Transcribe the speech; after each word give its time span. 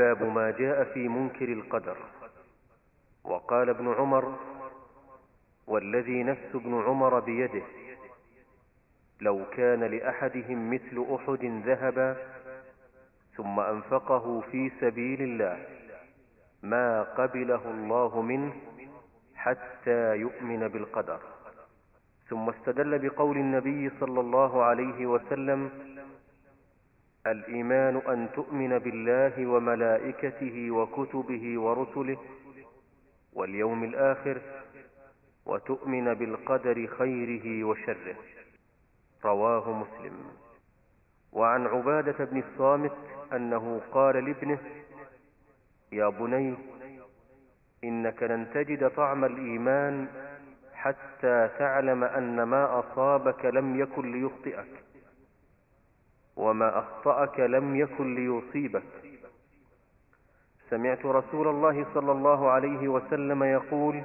باب 0.00 0.22
ما 0.22 0.50
جاء 0.50 0.84
في 0.84 1.08
منكر 1.08 1.48
القدر. 1.52 1.96
وقال 3.24 3.68
ابن 3.68 3.92
عمر 3.92 4.24
والذي 5.66 6.22
نفس 6.22 6.50
ابن 6.54 6.82
عمر 6.86 7.20
بيده. 7.20 7.62
لو 9.20 9.44
كان 9.56 9.84
لأحدهم 9.84 10.70
مثل 10.74 10.96
أحد 11.14 11.44
ذهبا 11.66 12.16
ثم 13.36 13.60
أنفقه 13.60 14.40
في 14.40 14.70
سبيل 14.80 15.22
الله 15.22 15.56
ما 16.62 17.02
قبله 17.02 17.70
الله 17.70 18.22
منه 18.22 18.52
حتى 19.34 20.16
يؤمن 20.16 20.68
بالقدر. 20.68 21.20
ثم 22.28 22.48
استدل 22.48 22.98
بقول 22.98 23.36
النبي 23.36 23.90
صلى 24.00 24.20
الله 24.20 24.62
عليه 24.62 25.06
وسلم 25.06 25.70
الإيمان 27.26 27.96
أن 27.96 28.28
تؤمن 28.34 28.78
بالله 28.78 29.46
وملائكته 29.46 30.70
وكتبه 30.70 31.60
ورسله 31.60 32.18
واليوم 33.32 33.84
الآخر 33.84 34.40
وتؤمن 35.46 36.14
بالقدر 36.14 36.86
خيره 36.86 37.64
وشره. 37.64 38.16
رواه 39.24 39.72
مسلم. 39.72 40.16
وعن 41.32 41.66
عبادة 41.66 42.24
بن 42.24 42.38
الصامت 42.38 42.92
أنه 43.32 43.80
قال 43.92 44.24
لابنه 44.24 44.58
يا 45.92 46.08
بني 46.08 46.54
إنك 47.84 48.22
لن 48.22 48.46
تجد 48.54 48.90
طعم 48.90 49.24
الإيمان 49.24 50.08
حتى 50.74 51.48
تعلم 51.58 52.04
أن 52.04 52.42
ما 52.42 52.78
أصابك 52.78 53.44
لم 53.44 53.80
يكن 53.80 54.12
ليخطئك. 54.12 54.89
وما 56.36 56.78
أخطأك 56.78 57.40
لم 57.40 57.76
يكن 57.76 58.14
ليصيبك. 58.14 58.82
سمعت 60.70 61.06
رسول 61.06 61.48
الله 61.48 61.86
صلى 61.94 62.12
الله 62.12 62.50
عليه 62.50 62.88
وسلم 62.88 63.42
يقول 63.42 64.02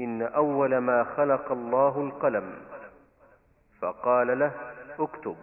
إن 0.00 0.22
أول 0.22 0.78
ما 0.78 1.04
خلق 1.04 1.52
الله 1.52 2.00
القلم. 2.00 2.52
فقال 3.80 4.38
له 4.38 4.52
اكتب. 4.98 5.36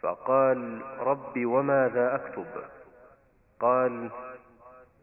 فقال 0.00 0.82
رب 0.98 1.44
وماذا 1.44 2.14
أكتب؟ 2.14 2.46
قال 3.60 4.10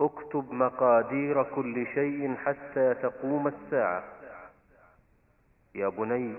اكتب 0.02 0.52
مقادير 0.52 1.44
كل 1.44 1.88
شيء 1.94 2.36
حتى 2.36 2.94
تقوم 2.94 3.48
الساعة. 3.48 4.04
يا 5.76 5.90
بني 5.90 6.36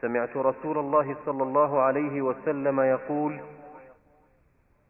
سمعت 0.00 0.36
رسول 0.36 0.78
الله 0.78 1.16
صلى 1.26 1.42
الله 1.42 1.82
عليه 1.82 2.22
وسلم 2.22 2.80
يقول 2.80 3.40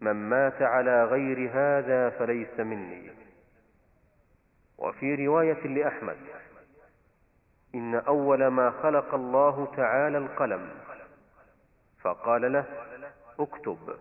من 0.01 0.13
مات 0.13 0.63
على 0.63 1.05
غير 1.05 1.51
هذا 1.53 2.11
فليس 2.11 2.61
مني. 2.61 3.11
وفي 4.79 5.27
رواية 5.27 5.67
لأحمد 5.67 6.17
إن 7.75 7.95
أول 7.95 8.47
ما 8.47 8.71
خلق 8.71 9.15
الله 9.15 9.73
تعالى 9.77 10.19
القلم 10.19 10.71
فقال 12.01 12.53
له 12.53 12.65
اكتب. 13.41 13.97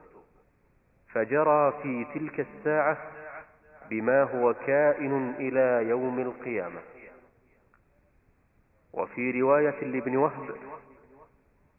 فجرى 1.11 1.73
في 1.83 2.05
تلك 2.13 2.39
الساعة 2.39 2.97
بما 3.89 4.23
هو 4.23 4.53
كائن 4.53 5.33
إلى 5.39 5.89
يوم 5.89 6.19
القيامة. 6.19 6.81
وفي 8.93 9.41
رواية 9.41 9.83
لابن 9.83 10.15
وهب 10.17 10.55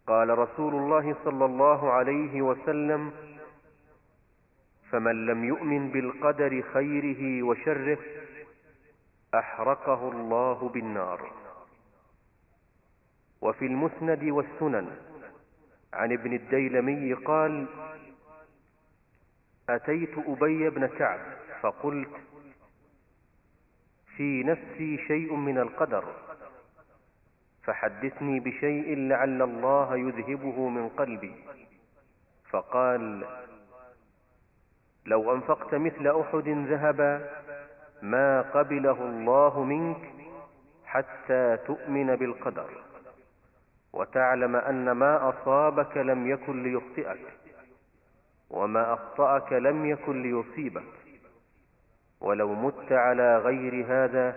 قال 0.06 0.38
رسول 0.38 0.74
الله 0.74 1.16
صلى 1.24 1.44
الله 1.44 1.92
عليه 1.92 2.42
وسلم 2.42 3.12
فمن 4.90 5.26
لم 5.26 5.44
يؤمن 5.44 5.90
بالقدر 5.90 6.62
خيره 6.72 7.42
وشره 7.42 7.98
أحرقه 9.34 10.08
الله 10.12 10.68
بالنار. 10.68 11.30
وفي 13.40 13.66
المسند 13.66 14.24
والسنن 14.24 14.96
عن 15.92 16.12
ابن 16.12 16.32
الديلمي 16.32 17.14
قال 17.14 17.66
أتيت 19.68 20.18
أبي 20.18 20.70
بن 20.70 20.86
كعب 20.86 21.20
فقلت 21.60 22.10
في 24.16 24.42
نفسي 24.42 24.98
شيء 25.06 25.34
من 25.34 25.58
القدر. 25.58 26.04
فحدثني 27.64 28.40
بشيء 28.40 28.96
لعل 28.96 29.42
الله 29.42 29.96
يذهبه 29.96 30.68
من 30.68 30.88
قلبي. 30.88 31.34
فقال 32.50 33.24
لو 35.06 35.34
أنفقت 35.34 35.74
مثل 35.74 36.20
أحد 36.20 36.48
ذهبا 36.48 37.30
ما 38.02 38.42
قبله 38.42 39.02
الله 39.04 39.64
منك 39.64 40.12
حتى 40.84 41.56
تؤمن 41.66 42.16
بالقدر 42.16 42.70
وتعلم 43.92 44.56
أن 44.56 44.90
ما 44.90 45.28
أصابك 45.28 45.96
لم 45.96 46.30
يكن 46.30 46.62
ليخطئك 46.62 47.26
وما 48.50 48.92
أخطأك 48.92 49.52
لم 49.52 49.86
يكن 49.86 50.22
ليصيبك. 50.22 50.92
ولو 52.20 52.54
مت 52.54 52.92
على 52.92 53.38
غير 53.38 53.84
هذا 53.88 54.36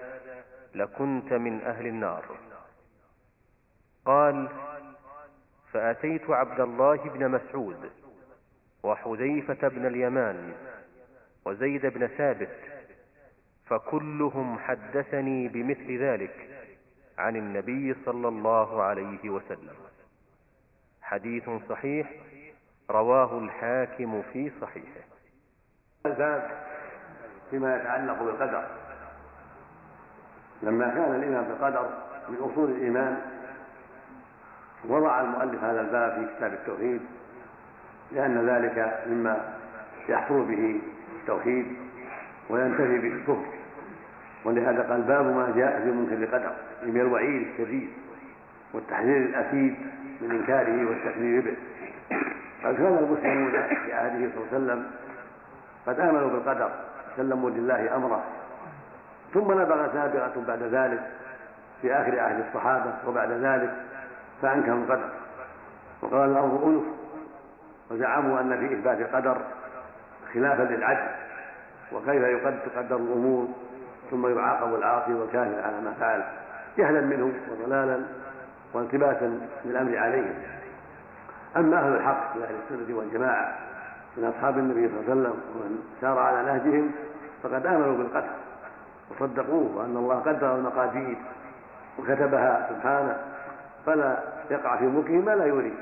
لكنت 0.76 1.34
من 1.34 1.62
أهل 1.62 1.88
النار. 1.88 2.47
قال 4.08 4.48
فأتيت 5.72 6.30
عبد 6.30 6.60
الله 6.60 6.96
بن 6.96 7.32
مسعود 7.32 7.92
وحذيفة 8.84 9.68
بن 9.68 9.86
اليمان 9.86 10.54
وزيد 11.46 11.86
بن 11.86 12.08
ثابت 12.08 12.58
فكلهم 13.66 14.60
حدثني 14.60 15.48
بمثل 15.48 15.98
ذلك 15.98 16.66
عن 17.18 17.36
النبي 17.36 17.96
صلى 18.06 18.28
الله 18.28 18.84
عليه 18.84 19.30
وسلم. 19.30 19.76
حديث 21.02 21.50
صحيح 21.70 22.12
رواه 22.90 23.40
الحاكم 23.40 24.22
في 24.34 24.52
صحيحه. 24.62 25.04
الباب 26.06 26.66
فيما 27.50 27.76
يتعلق 27.76 28.24
بالقدر. 28.24 28.68
لما 30.64 30.90
كان 30.90 31.16
الإيمان 31.16 31.44
بالقدر 31.44 31.90
من 32.30 32.38
أصول 32.52 32.72
الإيمان 32.72 33.37
وضع 34.86 35.22
المؤلف 35.22 35.64
هذا 35.64 35.82
الباب 35.82 36.12
في 36.12 36.36
كتاب 36.36 36.54
التوحيد 36.54 37.02
لأن 38.12 38.50
ذلك 38.50 39.04
مما 39.08 39.38
يحصل 40.10 40.44
به 40.46 40.82
التوحيد 41.22 41.66
وينتفي 42.50 42.98
به 43.00 43.08
الكفر 43.14 43.46
ولهذا 44.46 44.82
قال 44.90 45.02
باب 45.02 45.26
ما 45.26 45.54
جاء 45.56 45.82
في 45.84 45.92
منكر 45.92 46.14
القدر 46.14 46.54
من 46.84 47.02
الوعيد 47.02 47.48
الشديد 47.48 47.90
والتحذير 48.74 49.18
الأكيد 49.18 49.76
من 50.22 50.32
إنكاره 50.32 50.86
والتكذيب 50.90 51.44
به. 51.44 51.56
قد 52.64 52.76
كان 52.76 52.98
المسلمون 52.98 53.52
في 53.52 53.94
عهده 53.94 54.30
صلى 54.36 54.44
الله 54.44 54.48
عليه 54.54 54.58
وسلم 54.58 54.86
قد 55.88 56.00
آمنوا 56.00 56.30
بالقدر 56.30 56.72
سلموا 57.18 57.50
لله 57.50 57.96
أمره. 57.96 58.24
ثم 59.34 59.52
نبغ 59.52 59.94
سابقة 59.94 60.42
بعد 60.48 60.64
ذلك 60.64 61.00
في 61.82 61.94
آخر 61.94 62.20
عهد 62.20 62.44
الصحابة 62.48 62.94
وبعد 63.08 63.32
ذلك 63.32 63.74
فأنكروا 64.42 64.78
القدر 64.84 65.10
وقال 66.02 66.30
الأرض 66.30 66.64
أنف 66.64 66.84
وزعموا 67.92 68.40
أن 68.40 68.58
في 68.58 68.74
إثبات 68.74 69.00
القدر 69.00 69.38
خلافا 70.34 70.64
للعدل 70.64 71.10
وكيف 71.92 72.24
يقدر 72.24 72.96
الأمور 72.96 73.48
ثم 74.12 74.38
يعاقب 74.38 74.76
العاصي 74.76 75.14
والكافر 75.14 75.62
على 75.62 75.82
ما 75.82 75.94
فعل 76.00 76.24
جهلا 76.78 77.02
منهم 77.02 77.34
وضلالا 77.52 78.04
والتباسا 78.74 79.40
بالامر 79.66 79.98
عليهم. 79.98 80.34
أما 81.58 81.78
أهل 81.80 81.94
الحق 81.94 82.36
من 82.36 82.42
أهل 82.44 82.56
السنة 82.64 82.98
والجماعة 82.98 83.56
من 84.18 84.26
أصحاب 84.26 84.58
النبي 84.58 84.88
صلى 84.88 85.00
الله 85.00 85.12
عليه 85.12 85.22
وسلم 85.22 85.42
ومن 85.56 85.84
سار 86.02 86.20
على 86.20 86.44
نهجهم 86.44 86.92
فقد 87.44 87.66
آمنوا 87.66 87.98
بالقدر 87.98 88.30
وصدقوه 89.12 89.78
وأن 89.78 89.98
الله 89.98 90.16
قدر 90.16 90.56
المقادير 90.56 91.18
وكتبها 92.00 92.70
سبحانه. 92.70 93.18
فلا 93.86 94.18
يقع 94.52 94.78
في 94.78 94.86
ملكه 94.86 95.14
ما 95.14 95.36
لا 95.36 95.46
يريد. 95.46 95.74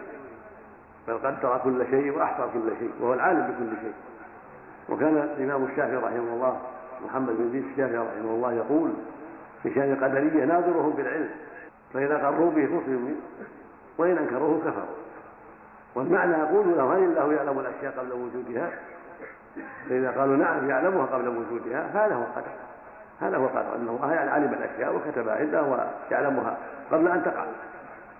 بل 1.07 1.17
قدر 1.17 1.61
كل 1.63 1.85
شيء 1.89 2.17
وأحصى 2.17 2.43
كل 2.53 2.71
شيء 2.79 2.91
وهو 2.99 3.13
العالم 3.13 3.41
بكل 3.41 3.81
شيء. 3.81 3.93
وكان 4.89 5.17
الإمام 5.17 5.63
الشافعي 5.63 5.95
رحمه 5.95 6.33
الله 6.33 6.57
محمد 7.05 7.37
بن 7.37 7.51
زيد 7.51 7.65
الشافعي 7.65 7.97
رحمه 7.97 8.31
الله 8.31 8.53
يقول 8.53 8.91
في 9.63 9.73
شأن 9.73 9.91
القدرية 9.91 10.45
ناظرهم 10.45 10.89
بالعلم 10.89 11.29
فإذا 11.93 12.17
قروا 12.17 12.51
به 12.51 12.61
مسلموا 12.61 13.15
وإن 13.97 14.17
أنكروه 14.17 14.59
كفروا. 14.59 14.95
والمعنى 15.95 16.33
يقول 16.33 16.77
له 16.77 16.93
هل 16.93 17.03
الله 17.03 17.33
يعلم 17.33 17.59
الأشياء 17.59 17.99
قبل 17.99 18.13
وجودها؟ 18.13 18.69
فإذا 19.89 20.11
قالوا 20.11 20.37
نعم 20.37 20.69
يعلمها 20.69 21.05
قبل 21.05 21.27
وجودها 21.27 21.87
فهذا 21.93 22.15
هو 22.15 22.21
القدر 22.21 22.51
هذا 23.21 23.37
هو 23.37 23.45
القدر 23.45 23.75
أن 23.75 23.87
الله 23.87 24.15
علم 24.15 24.53
الأشياء 24.53 24.95
وكتبها 24.95 25.35
عنده 25.35 25.63
ويعلمها 25.63 26.57
قبل 26.91 27.07
أن 27.07 27.23
تقع. 27.23 27.45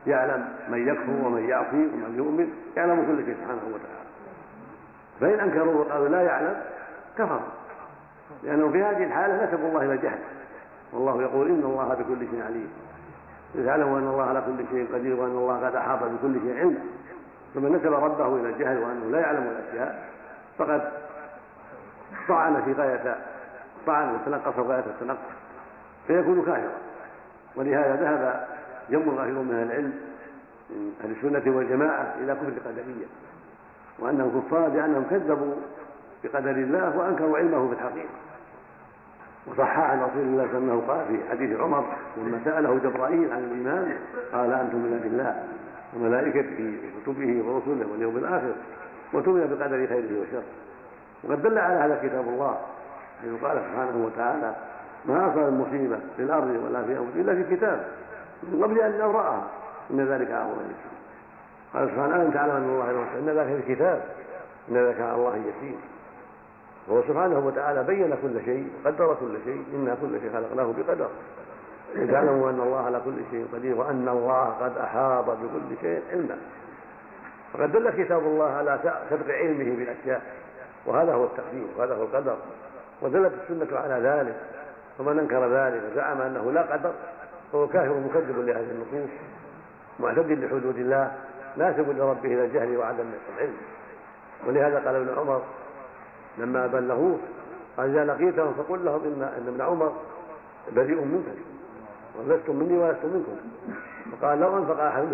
يعلم 0.08 0.48
من 0.68 0.88
يكفر 0.88 1.26
ومن 1.26 1.50
يعصي 1.50 1.90
ومن 1.94 2.14
يؤمن 2.18 2.54
يعلم 2.78 3.06
كل 3.06 3.26
شيء 3.26 3.36
سبحانه 3.36 3.62
وتعالى. 3.66 4.06
فإن 5.20 5.40
أنكروا 5.40 5.74
وقالوا 5.74 6.08
لا 6.08 6.22
يعلم 6.22 6.56
كفر. 7.18 7.40
لأنه 8.44 8.72
في 8.72 8.84
هذه 8.84 9.04
الحالة 9.04 9.46
نسبوا 9.46 9.70
الله 9.70 9.82
إلى 9.82 9.94
الجهل. 9.94 10.20
والله 10.94 11.22
يقول 11.22 11.48
إن 11.48 11.64
الله 11.64 11.94
بكل 11.94 12.28
شيء 12.32 12.44
عليم. 12.44 12.70
اعلموا 13.68 14.00
أن 14.00 14.08
الله 14.08 14.24
على 14.24 14.42
كل 14.42 14.66
شيء 14.72 14.94
قدير 14.94 15.16
وأن 15.16 15.32
الله 15.32 15.66
قد 15.66 15.76
أحاط 15.76 16.00
بكل 16.04 16.40
شيء 16.42 16.60
علما 16.60 16.80
فمن 17.56 17.72
نسب 17.72 17.94
ربه 17.94 18.36
إلى 18.36 18.50
الجهل 18.50 18.78
وأنه 18.78 19.12
لا 19.12 19.20
يعلم 19.20 19.48
الأشياء 19.48 20.10
فقد 20.58 20.92
طعن 22.28 22.62
في 22.62 22.74
غاية 22.74 23.16
طعن 23.88 24.16
وتنقص 24.16 24.60
غاية 24.60 24.84
التنقص 24.86 25.20
فيكون 26.08 26.46
كافرا. 26.46 26.72
ولهذا 27.56 27.96
ذهب 27.96 28.48
جم 28.90 29.10
غافر 29.10 29.32
من 29.32 29.64
العلم 29.64 29.94
من 30.70 30.94
أهل 31.04 31.12
السنة 31.12 31.58
والجماعة 31.58 32.16
إلى 32.24 32.36
كفر 32.36 32.48
القدرية 32.48 33.06
وأنهم 34.00 34.42
كفار 34.42 34.68
لأنهم 34.68 35.04
كذبوا 35.10 35.54
بقدر 36.24 36.52
الله 36.52 36.98
وأنكروا 36.98 37.38
علمه 37.38 37.68
في 37.68 37.74
الحقيقة. 37.74 38.10
وصح 39.48 39.80
عن 39.80 40.02
رسول 40.02 40.22
الله 40.22 40.48
صلى 40.52 40.58
الله 40.58 40.74
عليه 40.74 40.84
وسلم 40.84 40.92
قال 40.92 41.06
في 41.08 41.30
حديث 41.30 41.60
عمر 41.60 41.86
لما 42.18 42.40
سأله 42.46 42.80
جبرائيل 42.84 43.32
عن 43.32 43.44
الإيمان 43.44 43.98
قال 44.34 44.54
أن 44.54 44.70
تؤمن 44.72 45.00
بالله 45.04 45.44
وملائكته 45.96 46.78
وكتبه 46.98 47.44
ورسله 47.46 47.92
واليوم 47.92 48.18
الآخر 48.18 48.54
وتؤمن 49.14 49.58
بقدر 49.60 49.88
خيره 49.88 50.22
وشره. 50.22 50.44
وقد 51.24 51.42
دل 51.42 51.58
على 51.58 51.76
هذا 51.76 52.00
كتاب 52.04 52.28
الله 52.28 52.58
حيث 53.22 53.44
قال 53.44 53.58
سبحانه 53.58 54.06
وتعالى 54.06 54.56
ما 55.06 55.32
أصاب 55.32 55.48
المصيبة 55.48 56.00
في 56.18 56.24
الأرض 56.24 56.60
ولا 56.66 56.84
في 56.84 56.92
أنفسهم 56.92 57.12
إلا 57.16 57.36
في 57.36 57.56
كتاب. 57.56 57.86
من 58.52 58.64
قبل 58.64 58.82
أن 58.82 58.92
نبرأها 58.98 59.44
إن 59.92 60.00
ذلك 60.00 60.28
الله 60.28 60.62
يسير. 60.64 60.96
قال 61.74 61.90
سبحانه 61.90 62.16
ألم 62.16 62.32
تعلم 62.32 62.52
أن 62.52 62.70
الله 62.70 62.92
يوسع 62.92 63.14
إن 63.14 63.30
ذلك 63.30 63.48
في 63.48 63.72
الكتاب. 63.72 64.04
إن 64.70 64.78
ذلك 64.78 65.02
على 65.02 65.16
الله 65.16 65.36
يسير. 65.36 65.78
وهو 66.88 67.02
سبحانه 67.02 67.40
وتعالى 67.40 67.84
بين 67.84 68.18
كل 68.22 68.46
شيء 68.46 68.70
وقدر 68.86 69.14
كل 69.14 69.38
شيء 69.46 69.66
إنا 69.74 69.98
كل 70.02 70.20
شيء 70.22 70.34
خلقناه 70.34 70.74
بقدر. 70.78 71.10
لتعلموا 71.96 72.50
أن 72.50 72.60
الله 72.60 72.86
على 72.86 73.02
كل 73.06 73.16
شيء 73.32 73.48
قدير 73.54 73.78
وأن 73.78 74.08
الله 74.10 74.46
قد 74.62 74.78
أحاط 74.78 75.26
بكل 75.26 75.82
شيء 75.82 76.02
علما. 76.12 76.38
فقد 77.54 77.72
دل 77.72 77.90
كتاب 77.90 78.20
الله 78.20 78.50
على 78.52 78.80
سبق 79.10 79.34
علمه 79.34 79.76
بالأشياء. 79.78 80.22
وهذا 80.86 81.14
هو 81.14 81.24
التقدير 81.24 81.68
وهذا 81.78 81.96
هو 81.96 82.04
القدر. 82.04 82.38
ودلت 83.02 83.34
السنة 83.44 83.80
على 83.80 84.08
ذلك. 84.10 84.36
فمن 84.98 85.20
أنكر 85.20 85.54
ذلك 85.54 85.82
وزعم 85.92 86.22
أنه 86.22 86.52
لا 86.52 86.62
قدر. 86.62 86.94
فهو 87.56 87.68
كافر 87.68 88.00
مكذب 88.00 88.40
لهذه 88.40 88.72
النصوص 88.72 89.10
معتد 90.00 90.32
لحدود 90.32 90.78
الله 90.78 91.12
ناسب 91.58 91.90
لربه 91.90 92.26
إلى 92.26 92.46
الجهل 92.46 92.78
وعدم 92.78 93.06
العلم. 93.36 93.54
ولهذا 94.48 94.76
قال 94.86 94.96
ابن 94.96 95.20
عمر 95.20 95.42
لما 96.38 96.68
بلغوه 96.68 97.18
قال 97.78 97.90
إذا 97.90 98.06
لقيتهم 98.06 98.54
فقل 98.54 98.86
لهم 98.86 99.02
إن 99.06 99.22
إن 99.22 99.48
ابن 99.48 99.62
عمر 99.62 99.94
بريء 100.76 101.02
منكم 101.02 101.36
ولستم 102.20 102.56
مني 102.56 102.78
ولست 102.78 103.06
منكم. 103.06 103.38
فقال 104.12 104.40
لو 104.40 104.58
أنفق 104.58 104.84
أحد 104.84 105.06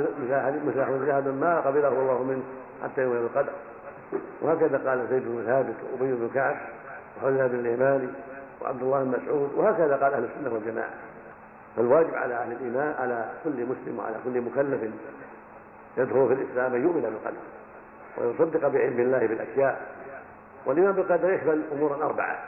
مثل 0.67 0.79
أحمد 0.79 1.01
ذهب 1.01 1.27
ما 1.27 1.59
قبله 1.59 1.87
الله 1.87 2.23
منه 2.23 2.43
حتى 2.83 3.01
يوم 3.01 3.13
القدر. 3.13 3.53
وهكذا 4.41 4.89
قال 4.89 5.07
زيد 5.09 5.23
بن 5.25 5.43
ثابت 5.45 5.75
وأبي 5.91 6.13
بن 6.13 6.29
كعب 6.33 6.55
وحذيفة 7.17 7.47
بن 7.47 7.59
اليماني 7.59 8.07
وعبد 8.61 8.81
الله 8.81 9.03
بن 9.03 9.09
مسعود 9.09 9.49
وهكذا 9.55 9.95
قال 9.95 10.13
أهل 10.13 10.23
السنة 10.23 10.53
والجماعة. 10.53 10.89
فالواجب 11.75 12.15
على 12.15 12.33
أهل 12.33 12.51
الإيمان 12.51 12.95
على 12.99 13.29
كل 13.43 13.65
مسلم 13.65 13.99
وعلى 13.99 14.15
كل 14.23 14.41
مكلف 14.41 14.91
يدخل 15.97 16.27
في 16.27 16.33
الإسلام 16.33 16.73
أن 16.73 16.83
يؤمن 16.83 17.01
بالقدر 17.01 17.37
ويصدق 18.17 18.67
بعلم 18.67 18.99
الله 18.99 19.19
بالأشياء. 19.19 19.81
والإيمان 20.65 20.91
بالقدر 20.91 21.33
يشمل 21.33 21.61
أمورا 21.71 22.05
أربعة 22.05 22.39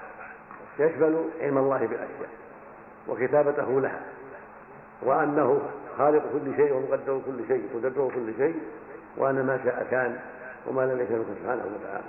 يشمل 0.79 1.29
علم 1.41 1.57
الله 1.57 1.77
بالأشياء 1.77 2.29
وكتابته 3.07 3.81
لها 3.81 4.01
وأنه 5.01 5.61
خالق 5.97 6.23
كل 6.33 6.55
شيء 6.55 6.73
ومقدر 6.73 7.21
كل 7.25 7.47
شيء 7.47 7.69
ومدبر 7.73 8.11
كل 8.15 8.33
شيء 8.37 8.61
وأن 9.17 9.45
ما 9.45 9.59
شاء 9.63 9.87
كان 9.91 10.19
وما 10.67 10.81
لم 10.81 10.99
يشاء 11.01 11.25
سبحانه 11.41 11.65
وتعالى. 11.65 12.03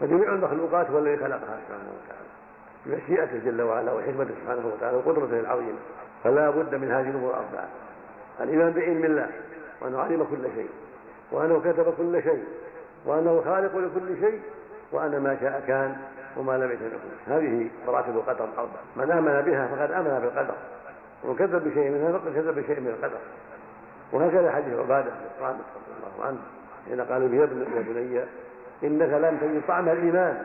فجميع 0.00 0.32
المخلوقات 0.32 0.90
هو 0.90 0.98
الذي 0.98 1.16
خلقها 1.16 1.58
سبحانه 1.66 1.92
وتعالى. 1.94 2.28
بمشيئته 2.86 3.50
جل 3.50 3.62
وعلا 3.62 3.92
وحكمته 3.92 4.30
سبحانه 4.42 4.66
وتعالى 4.66 4.96
وقدرته 4.96 5.40
العظيمة. 5.40 5.78
فلا 6.24 6.50
بد 6.50 6.74
من 6.74 6.90
هذه 6.90 7.10
الأمور 7.10 7.30
الاربعه 7.30 7.68
الإيمان 8.40 8.72
بعلم 8.72 9.04
الله 9.04 9.28
وأنه 9.80 10.00
علم 10.00 10.24
كل 10.24 10.48
شيء 10.54 10.68
وأنه 11.32 11.60
كتب 11.60 11.94
كل 11.98 12.22
شيء 12.22 12.44
وأنه 13.06 13.42
خالق 13.44 13.76
لكل 13.76 14.20
شيء 14.20 14.40
وأن 14.92 15.20
ما 15.20 15.36
شاء 15.40 15.64
كان 15.66 15.96
وما 16.36 16.52
لم 16.52 16.72
يكن 16.72 16.86
يكون. 16.86 17.10
هذه 17.26 17.70
مراتب 17.86 18.16
القدر 18.16 18.44
الاربعه 18.44 18.82
من 18.96 19.10
آمن 19.10 19.40
بها 19.40 19.66
فقد 19.66 19.92
آمن 19.92 20.20
بالقدر. 20.20 20.54
ومن 21.24 21.36
كذب 21.36 21.68
بشيء 21.68 21.90
منها 21.90 22.18
فقد 22.18 22.34
كذب 22.34 22.54
بشيء 22.58 22.80
من 22.80 22.88
القدر. 22.88 23.18
وهكذا 24.12 24.52
حديث 24.52 24.78
عبادة 24.78 25.10
بن 25.10 25.26
الصامت 25.34 25.64
رضي 25.76 26.16
الله 26.16 26.26
عنه 26.26 26.38
حين 26.88 27.00
قالوا 27.00 27.34
يا 27.34 27.46
بني 27.46 28.20
إنك 28.84 29.08
لم 29.08 29.38
تجد 29.40 29.62
طعم 29.68 29.88
الإيمان. 29.88 30.44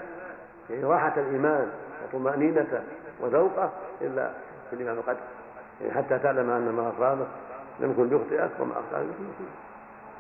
يعني 0.70 0.84
راحة 0.84 1.14
الإيمان 1.18 1.72
وطمانينته 2.04 2.82
وذوقة 3.20 3.72
إلا 4.02 4.32
في 4.70 4.76
الإيمان 4.76 4.96
بالقدر 4.96 5.18
يعني 5.18 5.37
حتى 5.96 6.20
تعلم 6.20 6.50
أن 6.50 6.72
ما 6.72 6.92
اصابك 6.98 7.28
لم 7.80 7.92
يكن 7.92 8.08
ليخطئك 8.08 8.60
وما 8.60 8.72
اخطاك 8.72 9.02
لم 9.02 9.10
يكن 9.10 9.46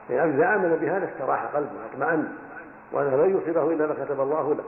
يعني 0.10 0.36
إذا 0.36 0.56
آمن 0.56 0.78
بهذا 0.82 1.10
استراح 1.14 1.46
قلبه 1.46 1.72
واطمأن 1.84 2.34
وأنه 2.92 3.26
لن 3.26 3.38
يصيبه 3.38 3.72
إلا 3.72 3.88
ما 3.88 3.94
كتب 3.94 4.22
الله 4.22 4.56
له. 4.56 4.64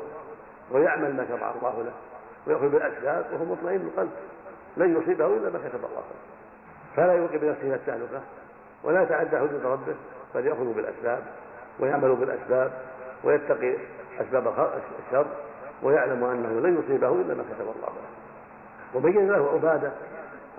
ويعمل 0.71 1.15
ما 1.15 1.25
شرع 1.27 1.51
الله 1.51 1.83
له. 1.83 1.91
ويأخذ 2.47 2.69
بالأسباب 2.69 3.25
وهو 3.33 3.45
مطمئن 3.45 3.81
القلب 3.81 4.12
لن 4.77 4.97
يصيبه 5.01 5.27
إلا 5.27 5.50
ما 5.50 5.59
كتب 5.59 5.80
الله 5.86 6.03
له. 6.09 6.19
فلا 6.95 7.13
يلقي 7.13 7.38
بنفسه 7.38 7.75
التهلكة. 7.75 8.21
ولا 8.83 9.01
يتعدى 9.01 9.38
حدود 9.38 9.65
ربه. 9.65 9.95
بل 10.35 10.47
يأخذ 10.47 10.74
بالأسباب 10.74 11.24
ويعمل 11.80 12.15
بالأسباب 12.15 12.71
ويتقي 13.24 13.75
أسباب 14.21 14.69
الشر 15.07 15.25
ويعلم 15.83 16.24
أنه 16.24 16.68
لن 16.68 16.80
يصيبه 16.83 17.12
إلا 17.12 17.33
ما 17.33 17.44
كتب 17.44 17.62
الله 17.62 17.88
له. 17.88 18.09
وبين 18.95 19.31
له 19.31 19.51
عبادة. 19.53 19.92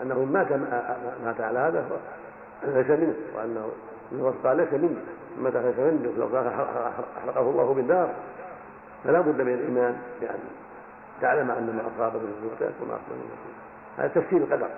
أنه 0.02 0.24
مات 0.24 0.52
مات 1.24 1.40
على 1.40 1.58
هذا 1.58 1.84
ليس 2.62 2.90
منه 2.90 3.14
وأنه 3.36 3.70
قال 4.44 4.56
ليس 4.56 4.72
مني 4.72 4.96
مات 5.38 5.56
ليس 5.56 5.78
مني 5.78 6.12
لو 6.18 6.38
أحرقه 6.38 7.40
الله 7.40 7.74
بالنار. 7.74 8.08
فلا 9.04 9.20
بد 9.20 9.40
من 9.40 9.54
الإيمان 9.54 9.96
بأن 10.20 10.38
تعلم 11.20 11.50
أن 11.50 11.66
ما 11.76 11.82
اصاب 11.96 12.16
من 12.16 12.34
الموتى 12.38 12.74
وما 12.82 12.94
اصاب 12.94 13.10
من 13.10 13.30
هذا 13.98 14.08
تفسير 14.08 14.38
القدر. 14.38 14.68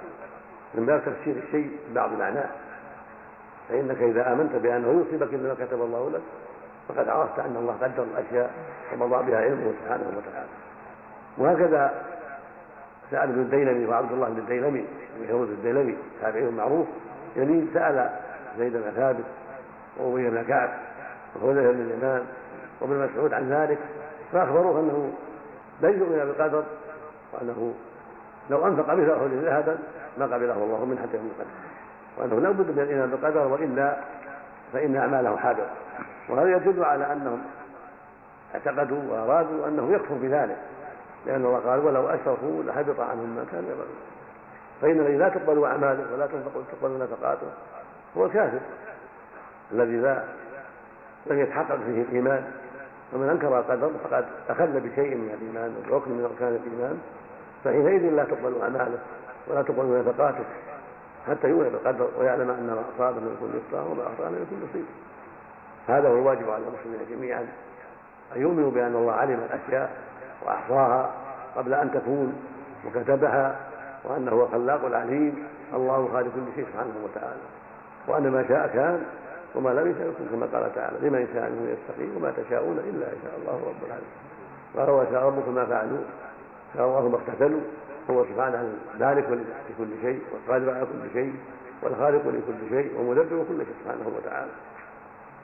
من 0.75 0.87
باب 0.87 1.01
تفسير 1.01 1.43
الشيء 1.47 1.79
ببعض 1.91 2.13
معناه 2.13 2.49
فإنك 3.69 4.03
إذا 4.03 4.33
آمنت 4.33 4.57
بأنه 4.57 5.05
يصيبك 5.07 5.35
الا 5.35 5.49
ما 5.49 5.67
كتب 5.67 5.83
الله 5.83 6.11
لك 6.11 6.21
فقد 6.89 7.09
عرفت 7.09 7.39
أن 7.39 7.57
الله 7.57 7.77
قدر 7.83 8.03
الأشياء 8.03 8.51
ومضى 8.93 9.31
بها 9.31 9.41
علمه 9.41 9.73
سبحانه 9.83 10.07
وتعالى. 10.17 10.49
وهكذا 11.39 11.93
سأل 13.13 13.29
ابن 13.29 13.41
الديلمي 13.41 13.87
وعبد 13.87 14.13
الله 14.13 14.29
بن 14.29 14.39
الديلمي 14.39 14.85
بن 15.19 15.29
هرود 15.29 15.49
الديلمي 15.49 15.97
تابعي 16.21 16.51
معروف 16.51 16.87
يعني 17.37 17.65
سأل 17.75 18.11
زيد 18.59 18.73
بن 18.73 18.91
ثابت 18.97 19.25
وأبي 19.97 20.31
بن 20.31 20.43
كعب 20.43 20.71
وحذيفة 21.37 21.73
بن 21.73 21.81
اليمان 21.81 22.25
وابن 22.81 23.09
مسعود 23.09 23.33
عن 23.33 23.53
ذلك 23.53 23.79
فأخبروه 24.33 24.81
أنه 24.81 25.13
لن 25.83 25.99
يؤمن 25.99 26.19
بالقدر 26.19 26.65
وأنه 27.33 27.75
لو 28.51 28.67
أنفق 28.67 28.95
مثل 28.95 29.11
أحد 29.11 29.31
ذهبا 29.33 29.79
ما 30.19 30.25
قبله 30.25 30.55
الله 30.55 30.85
من 30.85 30.99
حتى 30.99 31.17
يوم 31.17 31.31
القدر 31.37 31.51
وأنه 32.19 32.41
لا 32.41 32.51
بد 32.51 32.71
من 32.71 32.83
الإيمان 32.83 33.11
بالقدر 33.11 33.47
وإلا 33.47 33.97
فإن 34.73 34.97
أعماله 34.97 35.37
حاضرة 35.37 35.71
وهذا 36.29 36.57
يدل 36.57 36.85
على 36.85 37.13
أنهم 37.13 37.43
اعتقدوا 38.55 39.03
وأرادوا 39.09 39.69
أنه 39.69 39.93
يكفر 39.93 40.15
بذلك. 40.15 40.57
لأن 41.27 41.45
الله 41.45 41.59
قال 41.59 41.79
ولو 41.79 42.09
أشركوا 42.09 42.63
لحبط 42.63 43.01
عنهم 43.01 43.37
ما 43.37 43.45
كانوا 43.53 43.69
يعملون 43.69 43.97
فإن 44.83 45.01
الذي 45.01 45.17
لا 45.17 45.29
تقبل 45.29 45.65
أعماله 45.65 46.15
ولا 46.15 46.27
تقبل 46.27 46.99
نفقاته 46.99 47.47
هو 48.17 48.27
الكافر. 48.27 48.59
الذي 49.73 49.97
لا 49.97 50.25
لم 51.27 51.41
يتحقق 51.41 51.77
فيه 51.77 52.03
الإيمان. 52.03 52.45
ومن 53.13 53.29
أنكر 53.29 53.59
القدر 53.59 53.91
فقد 54.05 54.25
أخذ 54.49 54.81
بشيء 54.81 55.15
من 55.15 55.31
الإيمان 55.41 55.77
وركن 55.91 56.11
من 56.11 56.25
أركان 56.25 56.49
الإيمان. 56.49 57.01
فحينئذ 57.65 58.15
لا 58.15 58.25
تقبل 58.25 58.63
أعماله 58.63 58.99
ولا 59.49 59.63
تقبل 59.63 60.01
نفقاته 60.01 60.45
حتى 61.29 61.49
يؤمن 61.49 61.69
بالقدر 61.69 62.09
ويعلم 62.19 62.51
أن 62.51 62.67
ما 62.67 62.83
أصاب 62.97 63.15
من 63.15 63.37
يكون 63.37 63.63
يخطأ 63.65 63.91
وما 63.91 64.03
أخطأ 64.03 64.29
من 64.29 64.47
يكون 64.47 64.69
يصيب 64.71 64.85
هذا 65.89 66.09
هو 66.09 66.15
الواجب 66.15 66.51
على 66.51 66.63
المسلمين 66.63 67.01
جميعا. 67.11 67.47
أن 68.37 68.41
يؤمنوا 68.41 68.71
بأن 68.71 68.95
الله 68.95 69.13
علم 69.13 69.41
الأشياء 69.51 69.91
وأحصاها 70.47 71.11
قبل 71.57 71.75
أن 71.75 71.91
تكون 71.93 72.35
وكتبها 72.87 73.57
وأنه 74.05 74.31
هو 74.31 74.45
الخلاق 74.45 74.85
العليم 74.85 75.45
الله 75.75 76.09
خالق 76.13 76.29
كل 76.35 76.55
شيء 76.55 76.67
سبحانه 76.73 76.95
وتعالى. 77.05 77.41
وأن 78.09 78.29
ما 78.29 78.49
شاء 78.49 78.67
كان 78.67 79.03
وما 79.55 79.71
لم 79.71 79.91
يشاء 79.91 80.09
يكون 80.09 80.27
كما 80.33 80.47
قال 80.47 80.75
تعالى 80.75 81.09
لمن 81.09 81.29
شاء 81.35 81.51
منه 81.51 81.71
يستقيم 81.71 82.17
وما 82.17 82.33
تشاءون 82.37 82.79
إلا 82.79 83.07
إن 83.07 83.19
شاء 83.23 83.33
الله 83.41 83.53
رب 83.53 83.87
العالمين. 83.87 84.13
قال 84.77 84.91
وشاء 84.91 85.27
ربك 85.27 85.49
ما 85.49 85.65
فعلوا. 85.65 86.05
شاء 86.75 86.87
الله 86.87 87.09
ما 87.09 87.17
اقتتلوا 87.17 87.61
هو 88.11 88.25
سبحانه 88.25 88.73
ذلك 89.01 89.25
لكل 89.71 89.91
شيء 90.03 90.21
والقادر 90.33 90.71
على 90.71 90.87
كل 90.87 91.11
شيء 91.13 91.35
والخالق 91.83 92.27
لكل 92.27 92.69
شيء 92.69 93.01
ومدبر 93.01 93.45
كل 93.49 93.59
شيء 93.67 93.75
سبحانه 93.85 94.13
وتعالى. 94.17 94.51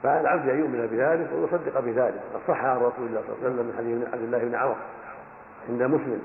فعلى 0.02 0.20
العبد 0.20 0.48
ان 0.48 0.58
يؤمن 0.58 0.86
بذلك 0.92 1.28
ويصدق 1.32 1.80
بذلك. 1.80 2.20
قد 2.34 2.40
صح 2.48 2.64
عن 2.64 2.76
رسول 2.76 3.06
الله 3.06 3.22
صلى 3.26 3.34
الله 3.34 3.44
عليه 3.44 3.54
وسلم 3.54 3.66
من 3.66 3.74
حديث 3.78 4.14
عبد 4.14 4.22
الله 4.22 4.38
بن 4.38 4.54
عمر 4.54 4.76
عند 5.68 5.82
مسلم. 5.82 6.22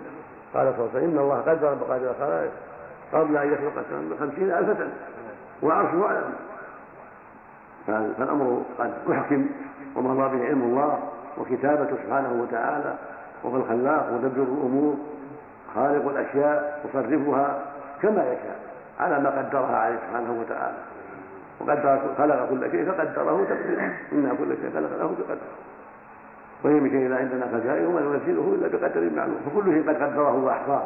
قال 0.53 0.73
صلى 0.73 0.85
الله 0.85 0.89
عليه 0.95 0.99
وسلم 0.99 1.09
إن 1.09 1.17
الله 1.17 1.41
قدر 1.41 1.75
مقادير 1.75 2.11
الخلائق 2.11 2.51
قبل 3.13 3.37
أن 3.37 3.53
يخلق 3.53 3.77
السماء 3.77 4.17
بخمسين 4.17 4.51
ألف 4.51 4.77
سنة 4.77 4.93
وعرشه 5.63 6.07
على 6.07 6.21
فالأمر 7.87 8.61
قد 8.79 8.91
أحكم 9.11 9.45
ومضى 9.95 10.37
به 10.37 10.45
علم 10.45 10.61
الله 10.61 10.99
وكتابته 11.37 11.97
سبحانه 12.03 12.41
وتعالى 12.41 12.95
وهو 13.43 13.55
الخلاق 13.55 14.11
مدبر 14.11 14.43
الأمور 14.43 14.97
خالق 15.75 16.09
الأشياء 16.09 16.85
مصرفها 16.85 17.59
كما 18.01 18.23
يشاء 18.23 18.59
على 18.99 19.19
ما 19.19 19.29
قدرها 19.29 19.77
عليه 19.77 19.95
سبحانه 19.95 20.39
وتعالى. 20.41 20.77
وقدر 21.59 21.99
خلق 22.17 22.49
كل 22.49 22.71
شيء 22.71 22.85
فقدره 22.85 23.45
تقديرا. 23.49 23.93
أنا 24.13 24.33
كل 24.33 24.55
شيء 24.61 24.71
خلقناه 24.73 25.09
بقدر. 25.19 25.49
وهي 26.63 26.73
من 26.73 26.89
شيء 26.89 27.07
لا 27.09 27.17
عندنا 27.17 27.45
خزائن 27.53 27.85
وما 27.85 28.01
ننزله 28.01 28.55
إلا 28.55 28.67
بقدر 28.67 29.09
معلوم. 29.15 29.37
فكل 29.45 29.73
شيء 29.73 29.89
قد 29.89 29.95
قدره 29.95 30.43
وأحصاه 30.43 30.83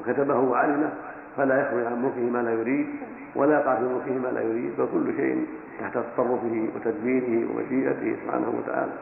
وكتبه 0.00 0.38
وعلمه 0.38 0.90
فلا 1.36 1.60
يخرج 1.60 1.86
عن 1.86 2.02
ملكه 2.02 2.30
ما 2.30 2.42
لا 2.42 2.52
يريد 2.52 2.86
ولا 3.34 3.54
يقع 3.54 3.74
في 3.74 3.82
ملكه 3.82 4.28
ما 4.28 4.28
لا 4.28 4.40
يريد. 4.40 4.72
فكل 4.78 5.16
شيء 5.16 5.46
تحت 5.80 5.98
تصرفه 5.98 6.68
وتدبيره 6.76 7.50
ومشيئته 7.50 8.16
سبحانه 8.24 8.54
وتعالى. 8.58 8.92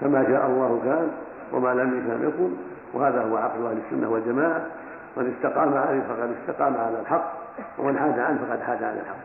فما 0.00 0.24
شاء 0.28 0.46
الله 0.46 0.80
كان 0.84 1.08
وما 1.52 1.74
لم 1.74 2.04
يشاء 2.04 2.28
يكن. 2.28 2.50
وهذا 2.94 3.22
هو 3.22 3.36
عقل 3.36 3.66
أهل 3.66 3.78
السنة 3.86 4.10
والجماعة. 4.10 4.66
من 5.16 5.34
استقام 5.36 5.74
عليه 5.74 6.00
فقد 6.00 6.34
استقام 6.40 6.76
على 6.76 7.00
الحق 7.00 7.32
ومن 7.78 7.98
حاد 7.98 8.18
عنه 8.18 8.38
فقد 8.48 8.60
حاد 8.62 8.82
عن 8.82 8.98
الحق. 8.98 9.23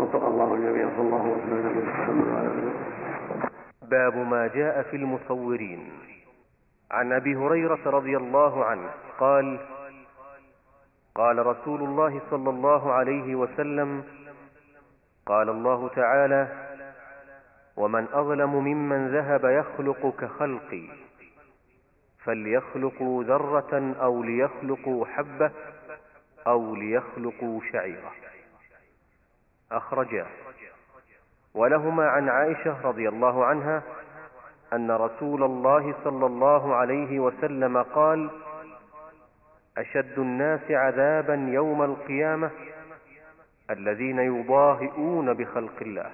وفق 0.00 0.24
الله 0.24 0.54
الجميع 0.54 0.88
صلى 0.96 1.06
الله 1.06 1.24
وسلم. 1.26 2.36
على 2.36 2.50
باب 3.82 4.16
ما 4.16 4.46
جاء 4.46 4.82
في 4.82 4.96
المصورين. 4.96 5.90
عن 6.90 7.12
أبي 7.12 7.36
هريرة 7.36 7.90
رضي 7.90 8.16
الله 8.16 8.64
عنه 8.64 8.90
قال 9.18 9.58
قال 11.14 11.46
رسول 11.46 11.82
الله 11.82 12.20
صلى 12.30 12.50
الله 12.50 12.92
عليه 12.92 13.34
وسلم 13.34 14.04
قال 15.26 15.48
الله 15.48 15.88
تعالى 15.88 16.48
ومن 17.76 18.06
أظلم 18.12 18.54
ممن 18.54 19.08
ذهب 19.08 19.44
يخلق 19.44 20.14
كخلقي 20.20 20.84
فليخلقوا 22.24 23.24
ذرة 23.24 23.94
أو 24.00 24.22
ليخلقوا 24.22 25.06
حبة 25.06 25.50
أو 26.46 26.74
ليخلقوا 26.74 27.60
شعيرة. 27.72 28.12
أخرجاه. 29.72 30.26
ولهما 31.54 32.08
عن 32.08 32.28
عائشة 32.28 32.80
رضي 32.82 33.08
الله 33.08 33.44
عنها 33.44 33.82
أن 34.72 34.90
رسول 34.90 35.42
الله 35.42 35.94
صلى 36.04 36.26
الله 36.26 36.74
عليه 36.74 37.20
وسلم 37.20 37.82
قال 37.82 38.30
أشد 39.78 40.18
الناس 40.18 40.70
عذابا 40.70 41.34
يوم 41.34 41.82
القيامة 41.82 42.50
الذين 43.70 44.18
يضاهئون 44.18 45.34
بخلق 45.34 45.82
الله. 45.82 46.10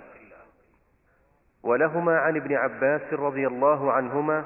ولهما 1.63 2.19
عن 2.19 2.37
ابن 2.37 2.55
عباس 2.55 3.13
رضي 3.13 3.47
الله 3.47 3.93
عنهما 3.93 4.45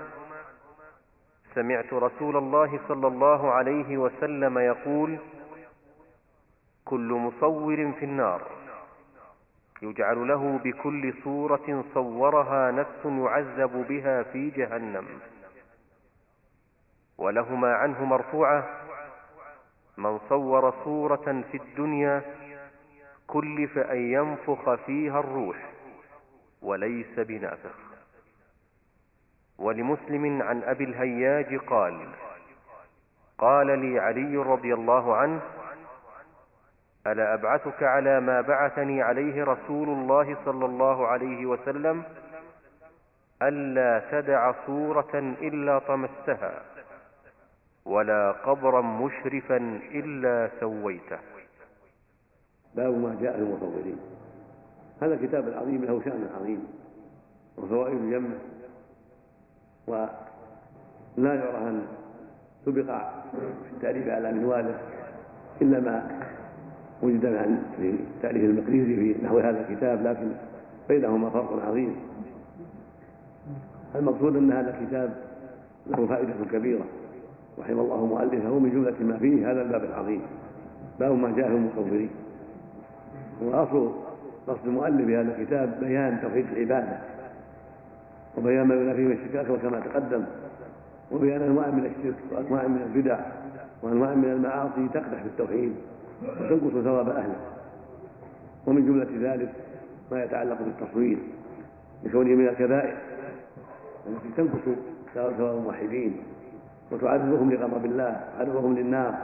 سمعت 1.55 1.93
رسول 1.93 2.37
الله 2.37 2.81
صلى 2.89 3.07
الله 3.07 3.53
عليه 3.53 3.99
وسلم 3.99 4.59
يقول 4.59 5.19
كل 6.85 7.13
مصور 7.13 7.93
في 7.99 8.05
النار. 8.05 8.60
يجعل 9.83 10.29
له 10.29 10.61
بكل 10.65 11.15
صورة 11.25 11.85
صورها 11.95 12.71
نفس 12.71 13.05
يعذب 13.05 13.87
بها 13.89 14.23
في 14.23 14.51
جهنم. 14.51 15.07
ولهما 17.19 17.75
عنه 17.75 18.05
مرفوعة 18.05 18.69
من 19.97 20.19
صور 20.29 20.75
صورة 20.85 21.45
في 21.51 21.57
الدنيا 21.57 22.23
كلف 23.27 23.79
أن 23.79 24.13
ينفخ 24.13 24.75
فيها 24.75 25.21
الروح 25.21 25.57
وليس 26.63 27.19
بنافخ. 27.19 27.77
ولمسلم 29.59 30.43
عن 30.43 30.63
أبي 30.63 30.85
الهياج 30.85 31.57
قال 31.57 32.09
قال 33.39 33.67
لي 33.79 33.99
علي 33.99 34.37
رضي 34.37 34.75
الله 34.75 35.17
عنه 35.17 35.41
ألا 37.07 37.35
أبعثك 37.35 37.83
على 37.83 38.21
ما 38.21 38.41
بعثني 38.41 39.03
عليه 39.03 39.45
رسول 39.45 39.89
الله 39.89 40.37
صلى 40.45 40.65
الله 40.65 41.07
عليه 41.07 41.47
وسلم؟ 41.47 42.03
ألا 43.43 44.03
تدع 44.11 44.53
صورة 44.67 45.15
إلا 45.15 45.79
طمستها 45.79 46.63
ولا 47.85 48.33
قبرا 48.33 48.81
مشرفا 48.81 49.57
إلا 49.93 50.51
سويته. 50.61 51.19
باب 52.75 52.99
ما 52.99 53.17
جاء 53.21 53.39
المصورين. 53.39 53.99
هذا 55.03 55.15
الكتاب 55.15 55.49
العظيم 55.49 55.85
له 55.85 56.03
شأن 56.05 56.31
عظيم 56.41 56.67
وفوائد 57.59 58.11
جمة 58.11 58.39
ولا 59.87 61.35
يعرف 61.35 61.55
أن 61.55 61.87
سبق 62.65 62.99
في 63.33 63.73
التأليف 63.73 64.09
على 64.09 64.33
منواله 64.33 64.81
إلا 65.63 65.81
ما 65.81 66.21
وجد 67.03 67.57
في 67.77 67.95
تأليف 68.23 68.45
المقريزي 68.45 68.97
في 68.97 69.25
نحو 69.25 69.39
هذا 69.39 69.67
الكتاب 69.69 70.07
لكن 70.07 70.29
بينهما 70.89 71.31
فرق 71.31 71.67
عظيم. 71.67 71.97
المقصود 73.95 74.37
أن 74.37 74.53
هذا 74.53 74.79
الكتاب 74.79 75.15
له 75.87 76.07
فائدة 76.07 76.33
كبيرة. 76.53 76.85
رحم 77.59 77.79
الله 77.79 78.07
مؤلفه 78.07 78.59
من 78.59 78.71
جملة 78.71 79.13
ما 79.13 79.19
فيه 79.19 79.53
هذا 79.53 79.63
الباب 79.63 79.85
العظيم. 79.85 80.21
باب 81.01 81.13
ما 81.13 81.31
جاء 81.37 81.49
في 81.49 81.55
المصورين 81.55 82.11
وأصل 83.43 83.93
قصد 84.47 84.67
المؤلف 84.67 85.07
بهذا 85.07 85.37
الكتاب 85.39 85.81
بيان 85.81 86.21
توحيد 86.23 86.47
العبادة 86.53 86.99
وبيان 88.39 88.67
ما 88.67 88.75
ينافيه 88.75 89.03
من 89.03 89.13
الشرك 89.13 89.35
الأكبر 89.35 89.57
كما 89.57 89.81
تقدم 89.81 90.25
وبيان 91.13 91.43
أنواع 91.43 91.71
من 91.71 91.87
الشرك 91.87 92.15
وأنواع 92.33 92.67
من 92.67 92.83
البدع 92.83 93.19
وأنواع 93.83 94.15
من 94.15 94.25
المعاصي 94.25 94.89
تقدح 94.95 95.23
في 95.23 95.27
التوحيد. 95.27 95.73
وتنقص 96.23 96.85
ثواب 96.85 97.09
أهله 97.09 97.37
ومن 98.67 98.87
جملة 98.87 99.33
ذلك 99.33 99.53
ما 100.13 100.25
يتعلق 100.25 100.59
بالتصوير 100.63 101.19
لكونه 102.05 102.35
من 102.35 102.49
الكبائر 102.49 102.97
التي 104.07 104.29
تنقص 104.37 104.79
ثواب 105.15 105.41
الموحدين 105.41 106.17
وتعرضهم 106.93 107.53
لغضب 107.53 107.85
الله 107.85 108.21
تعرضهم 108.39 108.75
للنار. 108.79 109.15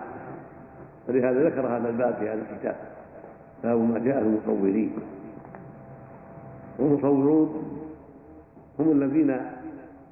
ولهذا 1.09 1.49
ذكر 1.49 1.67
هذا 1.67 1.89
الباب 1.89 2.15
في 2.15 2.29
هذا 2.29 2.43
الكتاب 2.51 2.77
باب 3.63 3.79
ما 3.79 3.99
جاء 3.99 4.23
في 4.23 4.27
المصورين. 4.29 4.93
والمصورون 6.79 7.81
هم 8.79 8.93
الذين 8.93 9.37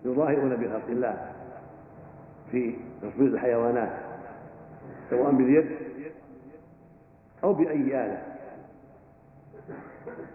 يظاهرون 0.05 0.57
بخلق 0.57 0.89
الله 0.89 1.17
في 2.51 2.75
تصوير 3.03 3.35
الحيوانات 3.35 3.91
سواء 5.11 5.31
باليد 5.31 5.84
أو 7.45 7.53
بأي 7.53 8.05
آلة. 8.05 8.23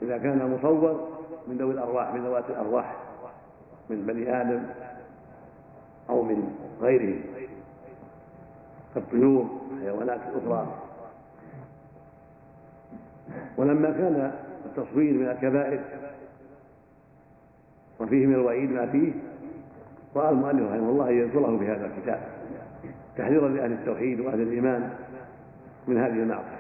إذا 0.01 0.17
كان 0.17 0.51
مصور 0.51 1.07
من 1.47 1.57
ذوي 1.57 1.73
الأرواح 1.73 2.13
من 2.13 2.25
ذوات 2.25 2.49
الأرواح 2.49 2.95
من 3.89 4.05
بني 4.05 4.41
آدم 4.41 4.63
أو 6.09 6.23
من 6.23 6.55
غيرهم 6.81 7.21
كالطيور 8.95 9.49
والحيوانات 9.71 10.19
الأخرى. 10.27 10.67
ولما 13.57 13.91
كان 13.91 14.33
التصوير 14.65 15.13
من 15.13 15.29
الكبائر 15.29 15.79
وفيه 17.99 18.25
من 18.25 18.33
الوعيد 18.33 18.71
ما 18.71 18.85
فيه 18.85 19.11
رأى 20.15 20.29
المؤلف 20.29 20.71
رحمه 20.71 20.89
الله 20.89 21.09
أن 21.09 21.17
يذكره 21.17 21.57
في 21.57 21.67
هذا 21.67 21.85
الكتاب 21.85 22.19
تحذيرا 23.17 23.49
لأهل 23.49 23.71
التوحيد 23.71 24.19
وأهل 24.19 24.41
الإيمان 24.41 24.93
من 25.87 25.97
هذه 25.97 26.13
المعصية. 26.13 26.58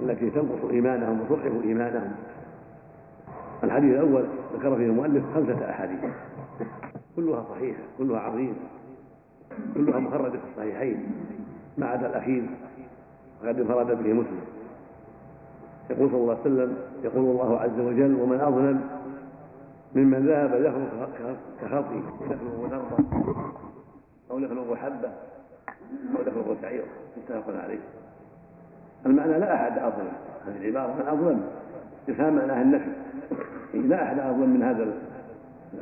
التي 0.00 0.30
تنقص 0.30 0.70
إيمانهم 0.70 1.20
وتضعف 1.20 1.64
إيمانهم. 1.64 2.12
الحديث 3.64 3.94
الأول 3.94 4.24
ذكر 4.54 4.76
فيه 4.76 4.86
المؤلف 4.86 5.24
خمسة 5.34 5.70
أحاديث. 5.70 6.00
كلها 7.16 7.44
صحيحة 7.50 7.82
كلها 7.98 8.20
عظيمة. 8.20 8.54
كلها 9.74 9.98
مخرجة 9.98 10.30
في 10.30 10.44
الصحيحين. 10.52 11.06
ما 11.78 11.86
عدا 11.86 12.06
الأخير 12.06 12.50
وقد 13.42 13.60
انفرد 13.60 13.86
به 13.86 14.12
مسلم. 14.12 14.40
يقول 15.90 16.10
صلى 16.10 16.20
الله 16.20 16.32
عليه 16.32 16.40
وسلم 16.40 16.76
يقول 17.04 17.24
الله 17.24 17.60
عز 17.60 17.80
وجل 17.80 18.14
ومن 18.20 18.40
أظلم 18.40 18.80
ممن 19.94 20.26
ذهب 20.26 20.50
يخلق 20.64 21.10
كخلقه 21.62 22.02
يخلق 22.20 22.70
ذره 22.70 22.98
أو 24.30 24.38
يخلق 24.38 24.74
حبه 24.74 25.12
أو 26.16 26.22
يخلق 26.22 26.56
شعيره 26.62 26.86
متفق 27.16 27.62
عليه. 27.62 27.78
المعنى 29.06 29.38
لا 29.38 29.54
أحد 29.54 29.78
أظلم. 29.78 30.08
هذه 30.46 30.68
العبارة 30.68 30.94
من 30.94 31.08
أظلم. 31.08 31.42
استفهام 32.00 32.36
معناها 32.36 32.62
النفي. 32.62 32.90
لا 33.74 34.02
أحد 34.02 34.18
أظلم 34.18 34.50
من 34.50 34.62
هذا 34.62 34.92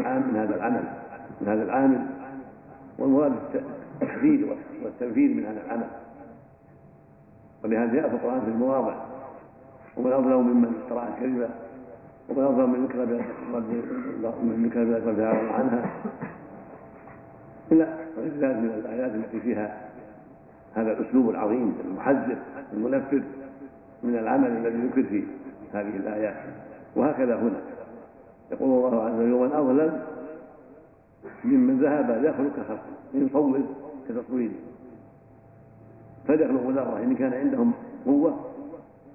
العام 0.01 0.23
من 0.33 0.37
هذا 0.37 0.57
العمل 0.57 0.85
من 1.41 1.49
هذا 1.49 1.63
العامل. 1.63 2.07
والمراد 2.99 3.33
التحذير 4.03 4.57
والتنفيذ 4.85 5.37
من 5.37 5.47
هذا 5.47 5.61
العمل. 5.67 5.87
ولهذا 7.65 7.93
جاء 7.95 8.09
في 8.09 8.15
القرآن 8.15 8.41
في 8.41 8.49
المواضع. 8.49 8.95
ومن 9.97 10.13
أظلم 10.13 10.49
ممن 10.49 10.75
افترى 10.83 11.09
الكذب 11.09 11.51
ومن 12.29 12.45
أظلم 12.45 12.71
من 12.73 12.85
ذكر 12.87 13.07
من 14.43 14.67
ذكر 14.67 14.85
بذكر 14.85 15.53
عنها. 15.53 15.91
إلى 17.73 17.99
غير 18.19 18.55
من 18.55 18.83
الآيات 18.85 19.15
التي 19.15 19.41
فيها 19.41 19.84
هذا 20.75 20.93
الاسلوب 20.93 21.31
العظيم 21.31 21.75
المحذر 21.85 22.37
المنفر 22.73 23.23
من 24.03 24.17
العمل 24.17 24.47
الذي 24.47 24.87
ذكر 24.87 25.03
في 25.03 25.25
هذه 25.73 25.97
الآيات. 25.97 26.37
وهكذا 26.97 27.37
هنا. 27.37 27.61
يقول 28.53 28.87
الله 28.87 29.03
عز 29.05 29.13
وجل 29.13 29.33
ومن 29.33 29.53
أظلم 29.53 30.03
ممن 31.45 31.81
ذهب 31.81 32.25
يخلق 32.25 32.57
كخلقه 32.57 32.95
يصور 33.15 33.61
كتصويره 34.09 34.55
فليخلقوا 36.29 36.73
ذرة 36.73 36.99
إن 37.03 37.15
كان 37.15 37.33
عندهم 37.33 37.73
قوة 38.07 38.41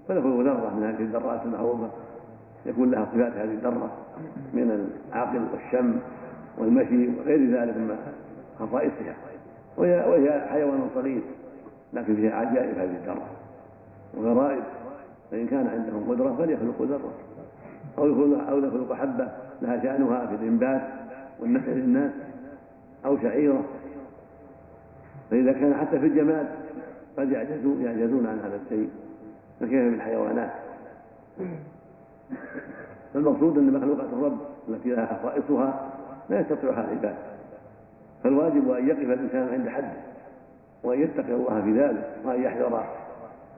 فليخلقوا 0.08 0.44
ذرة 0.44 0.76
من 0.76 0.84
هذه 0.84 1.02
الذرات 1.02 1.42
المعروفة. 1.46 1.90
يكون 2.66 2.92
لها 2.92 3.06
صفات 3.06 3.34
هذه 3.34 3.52
الذرة 3.52 3.92
من 4.54 4.90
العقل 5.12 5.42
والشم 5.54 6.00
والمشي 6.58 7.10
وغير 7.20 7.52
ذلك 7.52 7.78
من 7.78 7.98
خصائصها. 8.60 9.16
وهي 9.78 10.48
حيوان 10.50 10.90
صغير 10.96 11.22
لكن 11.94 12.16
فيها 12.16 12.36
عجائب 12.36 12.78
هذه 12.78 12.96
الذره 12.96 13.28
وغرائب 14.14 14.64
فإن 15.32 15.48
كان 15.48 15.68
عندهم 15.68 16.12
قدرة 16.12 16.36
فليخلقوا 16.36 16.86
ذرة 16.86 17.14
أو 17.98 18.06
أو 18.50 18.60
يخلق 18.66 18.94
حبة 18.94 19.28
لها 19.62 19.84
شأنها 19.84 20.26
في 20.26 20.36
الإنبات 20.36 20.82
والنفع 21.40 21.72
للناس 21.72 22.12
أو 23.06 23.18
شعيرة. 23.18 23.64
فإذا 25.32 25.52
كان 25.52 25.74
حتى 25.74 26.00
في 26.00 26.06
الجماد 26.06 26.48
قد 27.18 27.32
يعجزون 27.32 28.28
عن 28.28 28.40
هذا 28.40 28.60
الشيء 28.66 28.90
فكيف 29.60 29.92
بالحيوانات؟ 29.92 30.52
فالمقصود 33.14 33.58
أن 33.58 33.74
مخلوقات 33.74 34.08
الرب 34.14 34.38
التي 34.70 34.90
لها 34.90 35.06
خصائصها 35.06 35.90
لا 36.30 36.40
يستطيعها 36.40 36.84
العباد 36.84 37.16
فالواجب 38.24 38.72
أن 38.72 38.88
يقف 38.88 39.00
الإنسان 39.00 39.50
عند 39.54 39.70
حده. 39.70 40.09
وأن 40.84 41.02
يتقي 41.02 41.34
الله 41.34 41.62
في 41.62 41.72
ذلك 41.80 42.16
وأن 42.26 42.44
يحذر 42.44 42.84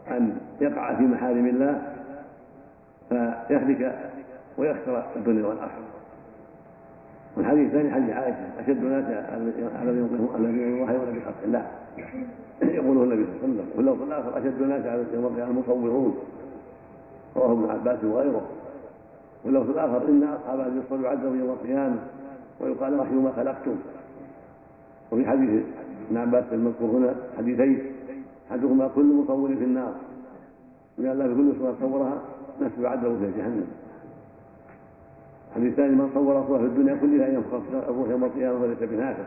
أن 0.07 0.37
يقع 0.61 0.95
في 0.95 1.03
محارم 1.03 1.45
الله 1.45 1.81
فيهلك 3.47 4.11
ويخسر 4.57 5.03
الدنيا 5.15 5.47
والآخرة. 5.47 5.91
والحديث 7.37 7.67
الثاني 7.67 7.91
حديث 7.91 8.09
عائشة 8.09 8.37
أشد 8.59 8.83
الناس 8.83 9.05
الذين 10.37 10.77
يضاهئون 10.77 11.19
بخلق 11.19 11.35
الله 11.43 11.67
يقوله 12.77 13.03
النبي 13.03 13.25
صلى 13.25 13.33
الله 13.33 13.43
عليه 13.43 13.53
وسلم 13.53 13.67
واللفظ 13.75 14.01
الآخر 14.01 14.37
أشد 14.37 14.61
الناس 14.61 14.85
على 14.85 15.05
يوم 15.13 15.25
القيامة 15.25 15.51
المصورون. 15.51 16.17
رواه 17.35 17.51
ابن 17.51 17.69
عباس 17.69 18.03
وغيره. 18.03 18.41
واللفظ 19.45 19.69
الآخر 19.69 20.09
إن 20.09 20.23
أصحاب 20.23 20.59
هذه 20.59 20.81
الصلاة 20.83 21.01
يعذبوا 21.03 21.35
يوم 21.35 21.49
القيامة 21.49 21.97
ويقال 22.59 22.99
رحموا 22.99 23.21
ما 23.21 23.31
خلقتم. 23.31 23.75
وفي 25.11 25.25
حديث 25.25 25.63
ابن 26.12 26.20
عباس 26.20 26.44
المذكور 26.51 26.89
هنا 26.89 27.15
حديثين. 27.38 27.91
أحدهما 28.51 28.88
كل 28.96 29.06
مصور 29.06 29.56
في 29.56 29.63
النار. 29.63 29.93
قال 30.97 31.19
لا 31.19 31.28
بكل 31.28 31.54
صورة 31.60 31.76
صورها 31.80 32.21
نفس 32.62 32.78
يعذب 32.78 33.17
في 33.19 33.39
جهنم. 33.39 33.67
الحديث 35.50 35.71
الثاني 35.71 35.95
من 35.95 36.10
صور 36.13 36.47
صورة 36.47 36.58
في 36.58 36.65
الدنيا 36.65 36.95
كلها 36.95 37.28
ينفخ 37.28 37.62
الروح 37.89 38.10
يوم 38.10 38.24
القيامة 38.24 38.62
وليس 38.62 38.78
بنافع 38.82 39.24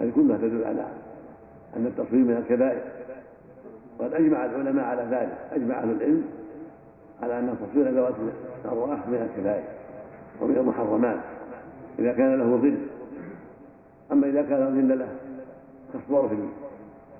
هذه 0.00 0.12
كلها 0.14 0.36
تدل 0.36 0.64
على 0.64 0.86
أن 1.76 1.86
التصوير 1.86 2.24
من 2.24 2.36
الكبائر. 2.36 2.82
وقد 3.98 4.14
أجمع 4.14 4.44
العلماء 4.44 4.84
على 4.84 5.02
ذلك. 5.02 5.38
أجمع 5.52 5.78
أهل 5.82 5.90
العلم 5.90 6.24
على 7.22 7.38
أن 7.38 7.56
تصوير 7.60 7.90
ذوات 7.90 8.14
الأرواح 8.64 9.08
من 9.08 9.28
الكبائر 9.30 9.64
ومن 10.40 10.56
المحرمات. 10.56 11.20
إذا 11.98 12.12
كان 12.12 12.38
له 12.38 12.56
ظل. 12.56 12.78
أما 14.12 14.26
إذا 14.26 14.42
كان 14.42 14.70
ظل 14.74 14.98
له 14.98 15.08
كالصور 15.92 16.28
في 16.28 16.36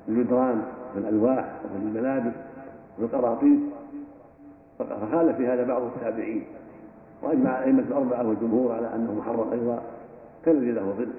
الجدران 0.08 0.62
في 0.92 0.98
الألواح 0.98 1.54
وفي 1.64 1.84
الملابس 1.84 2.32
وفي 2.98 3.14
القراطيس. 3.16 3.58
فخالف 4.78 5.36
في 5.36 5.46
هذا 5.46 5.64
بعض 5.64 5.82
التابعين 5.82 6.44
وأجمع 7.22 7.58
الأئمة 7.58 7.82
الأربعة 7.82 8.28
والجمهور 8.28 8.72
على 8.72 8.94
أنه 8.94 9.14
محرم 9.14 9.52
أيضا 9.52 9.82
كالذي 10.44 10.72
له 10.72 10.94
ظل. 10.98 11.12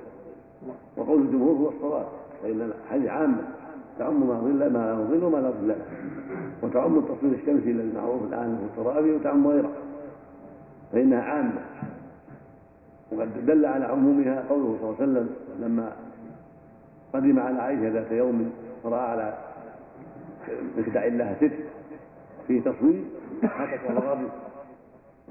وقول 0.98 1.22
الجمهور 1.22 1.56
هو 1.56 1.70
الصواب 1.70 2.06
فإن 2.44 2.62
الحديث 2.62 3.10
عامة 3.10 3.42
تعم 4.00 4.28
ما 4.28 4.40
ظل 4.40 4.74
ما 4.74 4.80
له 4.80 5.18
ظل 5.18 5.24
وما 5.24 5.38
لا 5.38 5.50
ظل. 5.50 5.68
له 5.68 5.76
وتعم 6.64 6.98
التصوير 6.98 7.34
الشمسي 7.34 7.72
الذي 7.72 7.92
معروف 7.96 8.24
الآن 8.24 8.58
في 8.58 8.82
الترابي 8.82 9.12
وتعم 9.12 9.48
غيره. 9.48 9.72
فإنها 10.92 11.22
عامة. 11.22 11.62
وقد 13.12 13.46
دل 13.46 13.66
على 13.66 13.86
عمومها 13.86 14.44
قوله 14.50 14.78
صلى 14.82 14.90
الله 14.90 14.96
عليه 15.00 15.12
وسلم 15.12 15.30
لما 15.60 15.92
قدم 17.14 17.40
على 17.40 17.60
عائشة 17.60 17.90
ذات 17.90 18.12
يوم 18.12 18.52
فرأى 18.84 19.00
على 19.00 19.38
مخدع 20.78 21.06
لها 21.06 21.36
ست 21.36 21.52
في 22.48 22.60
تصوير 22.60 23.04
قال 23.88 23.98
غاضب 23.98 24.30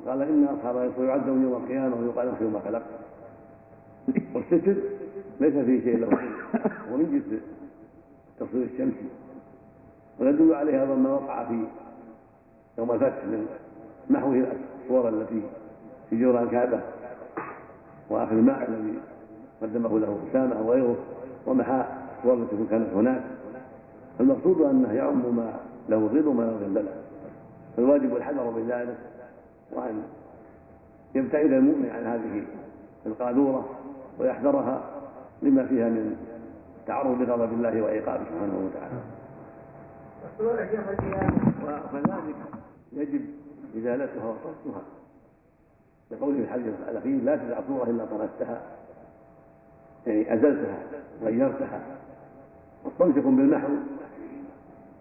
قال 0.07 0.23
إن 0.23 0.45
أصحاب 0.45 0.77
الرسول 0.77 1.07
يعذبون 1.07 1.43
يوم 1.43 1.63
القيامة 1.63 1.97
ويقال 1.97 2.27
لهم 2.27 2.53
ما 2.53 2.61
خلق. 2.61 2.83
والستر 4.35 4.77
ليس 5.41 5.55
فيه 5.55 5.81
شيء 5.85 5.99
له 5.99 6.07
هو 6.93 6.97
من 6.97 7.23
جنس 7.31 7.41
التصوير 8.41 8.65
الشمسي 8.65 9.07
ويدل 10.21 10.55
عليه 10.55 10.83
أيضا 10.83 10.95
ما 10.95 11.11
وقع 11.13 11.45
في 11.45 11.65
يوم 12.79 12.93
الفتح 12.93 13.25
من 13.25 13.47
محو 14.11 14.35
الصور 14.83 15.09
التي 15.09 15.43
في 16.11 16.21
جور 16.21 16.43
الكعبه 16.43 16.81
واخذ 18.11 18.33
الماء 18.33 18.69
الذي 18.69 18.99
قدمه 19.63 19.99
له 19.99 20.19
أسامة 20.31 20.59
أو 20.59 20.73
غيره 20.73 20.97
ومحى 21.47 21.85
الصور 22.19 22.47
كانت 22.71 22.93
هناك. 22.95 23.23
المقصود 24.21 24.61
أنه 24.61 24.93
يعم 24.93 25.37
ما 25.37 25.53
له 25.89 26.07
ظل 26.07 26.29
وما 26.29 26.43
له 26.43 26.57
ظل 26.57 26.75
له 26.75 26.95
فالواجب 27.77 28.17
الحذر 28.17 28.51
من 28.51 28.69
ذلك 28.69 28.99
وأن 29.73 30.03
يبتعد 31.15 31.53
المؤمن 31.53 31.91
عن 31.91 32.07
هذه 32.07 32.45
القاذورة 33.07 33.69
ويحذرها 34.19 34.83
لما 35.43 35.67
فيها 35.67 35.89
من 35.89 36.17
تعرض 36.87 37.23
لغضب 37.23 37.53
الله 37.53 37.83
وعقابه 37.83 38.25
سبحانه 38.25 38.71
وتعالى. 38.71 39.01
وكذلك 41.95 42.37
يجب 42.93 43.21
إزالتها 43.79 44.25
وصرفها 44.25 44.83
لقوله 46.11 46.39
الحديث 46.39 46.75
الأخير 46.89 47.23
لا 47.23 47.37
تدع 47.37 47.61
صورة 47.69 47.91
إلا 47.91 48.05
طردتها 48.05 48.63
يعني 50.07 50.35
أزلتها 50.35 50.79
غيرتها. 51.23 51.81
والصمت 52.85 53.17
يكون 53.17 53.37
بالمحو 53.37 53.69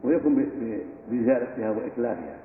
ويكون 0.03 0.45
بإزالتها 1.11 1.71
وإتلافها 1.71 2.37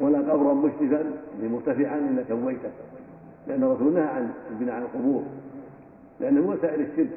ولا 0.00 0.18
قبرا 0.18 0.54
مشرفا 0.54 1.12
مرتفعا 1.42 1.98
إلا 1.98 2.24
سويته. 2.28 2.70
لأن 3.46 3.62
الرسول 3.62 3.94
نهى 3.94 4.02
عن 4.02 4.30
البناء 4.50 4.74
على 4.74 4.84
القبور. 4.84 5.22
لأنه 6.20 6.40
من 6.40 6.48
وسائل 6.48 6.80
الشرك. 6.80 7.10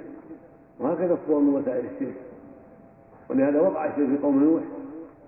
وهكذا 0.80 1.14
الصور 1.14 1.40
من 1.40 1.54
وسائل 1.54 1.86
الشرك. 1.96 2.16
ولهذا 3.30 3.62
وقع 3.62 3.86
الشرك 3.86 4.08
في 4.08 4.18
قوم 4.18 4.44
نوح 4.44 4.64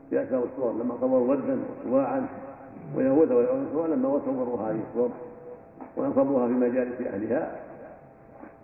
في 0.09 0.23
أسماء 0.23 0.43
الصور 0.43 0.73
لما 0.73 0.97
صوروا 0.99 1.31
ودا 1.31 1.57
وصواعا 1.85 2.27
ويهوذ 2.95 3.33
ويعوذ 3.33 3.87
لما 3.87 4.21
صوروا 4.25 4.59
هذه 4.59 4.79
الصور 4.89 5.09
ونصبوها 5.97 6.47
في 6.47 6.53
مجالس 6.53 7.01
أهلها 7.01 7.62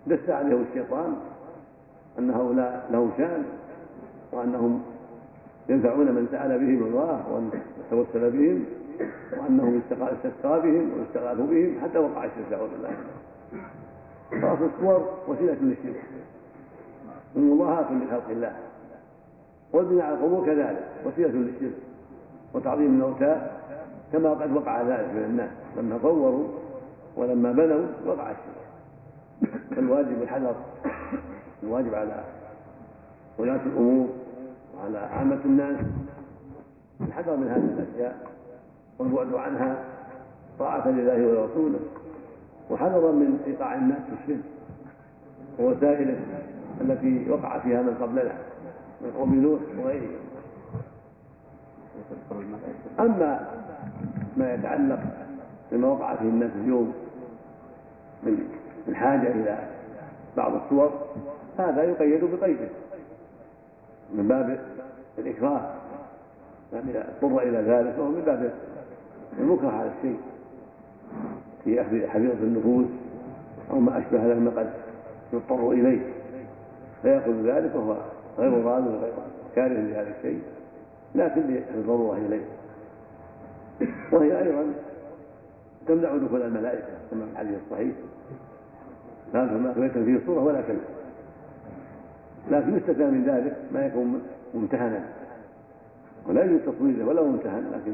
دس 0.06 0.30
عليهم 0.30 0.64
الشيطان 0.70 1.16
أن 2.18 2.30
هؤلاء 2.30 2.88
لهم 2.92 3.10
شأن 3.18 3.44
وأنهم 4.32 4.82
ينفعون 5.68 6.06
من 6.06 6.28
سأل 6.30 6.58
بهم 6.58 6.86
الله 6.86 7.32
وأن 7.32 7.50
توسل 7.90 8.30
بهم 8.30 8.64
وأنهم 9.38 9.82
استسقى 9.90 10.60
بهم 10.60 10.90
واستغاثوا 10.98 11.46
بهم 11.46 11.74
حتى 11.82 11.98
وقع 11.98 12.24
الشرك 12.24 12.52
أعوذ 12.52 12.68
بالله. 12.70 12.90
فأصل 14.30 14.68
الصور 14.76 15.08
وسيلة 15.28 15.56
للشرك. 15.60 16.04
ومضاهاة 17.36 17.92
لخلق 17.92 18.30
الله. 18.30 18.52
والبناء 19.72 20.06
على 20.06 20.14
القبور 20.14 20.46
كذلك 20.46 20.88
وسيلة 21.06 21.28
للشرك 21.28 21.78
وتعظيم 22.54 22.86
الموتى 22.86 23.50
كما 24.12 24.30
قد 24.30 24.56
وقع 24.56 24.82
ذلك 24.82 25.08
من 25.14 25.24
الناس. 25.24 25.50
لما 25.76 25.98
صوروا 26.02 26.48
ولما 27.16 27.52
بنوا 27.52 27.86
وقع 28.06 28.30
الشرك. 28.30 28.59
فالواجب 29.76 30.22
الحذر 30.22 30.54
الواجب 31.62 31.94
على 31.94 32.24
ولاة 33.38 33.60
الأمور 33.66 34.08
وعلى 34.76 34.98
عامة 34.98 35.40
الناس 35.44 35.76
الحذر 37.00 37.36
من 37.36 37.48
هذه 37.48 37.64
الأشياء 37.82 38.26
والبعد 38.98 39.34
عنها 39.34 39.84
طاعة 40.58 40.88
لله 40.88 41.26
ولرسوله 41.26 41.80
وحذرا 42.70 43.12
من 43.12 43.40
إيقاع 43.46 43.74
الناس 43.74 43.98
في 43.98 44.22
الشرك 44.22 44.44
ووسائله 45.58 46.20
التي 46.80 47.30
وقع 47.30 47.58
فيها 47.58 47.82
من 47.82 47.94
قبلنا 48.00 48.32
من 49.00 49.10
قوم 49.18 49.34
نوح 49.34 49.60
وغيرهم. 49.78 50.20
أما 53.00 53.48
ما 54.36 54.54
يتعلق 54.54 55.00
بما 55.72 55.88
وقع 55.88 56.14
فيه 56.16 56.28
الناس 56.28 56.50
اليوم 56.64 56.92
من 58.22 58.48
من 58.90 58.96
حاجة 58.96 59.28
إلى 59.28 59.58
بعض 60.36 60.52
الصور 60.54 60.92
هذا 61.58 61.82
يقيد 61.82 62.24
بقيده. 62.24 62.68
من 64.14 64.28
باب 64.28 64.60
الإكراه 65.18 65.74
يعني 66.72 66.98
اضطر 66.98 67.42
إلى 67.42 67.58
ذلك 67.58 67.98
وهو 67.98 68.08
من 68.08 68.22
باب 68.26 68.52
المكره 69.38 69.68
على 69.68 69.90
الشيء. 69.98 70.20
في 71.64 71.80
أخذ 71.80 72.06
حفيظة 72.06 72.42
النفوس 72.42 72.86
أو 73.70 73.80
ما 73.80 73.98
أشبه 73.98 74.34
مما 74.34 74.50
قد 74.50 74.70
يضطر 75.32 75.70
إليه. 75.70 76.00
فيأخذ 77.02 77.32
ذلك 77.32 77.74
وهو 77.74 77.96
غير 78.38 78.64
راض 78.64 78.86
وغير 78.86 79.12
كاره 79.54 79.68
لهذا 79.68 80.14
الشيء. 80.18 80.42
لكن 81.14 81.40
للضرورة 81.74 82.16
إليه. 82.16 82.44
وهي 84.12 84.38
أيضا 84.38 84.64
تمنع 85.86 86.16
دخول 86.16 86.42
الملائكة 86.42 86.88
كما 87.10 87.24
في 87.24 87.32
الحديث 87.32 87.58
الصحيح. 87.66 87.94
لا 89.34 89.46
فما 89.46 89.72
فيه 90.04 90.20
صورة 90.26 90.44
ولا 90.44 90.60
كلمة 90.60 90.80
لكن 92.50 92.76
يستثنى 92.76 93.10
من 93.10 93.24
ذلك 93.24 93.56
ما 93.72 93.86
يكون 93.86 94.22
ممتهنا. 94.54 95.04
ولا 96.28 96.44
يجوز 96.44 96.60
تصويره 96.60 97.04
ولا 97.04 97.22
ممتهن 97.22 97.64
لكن 97.72 97.92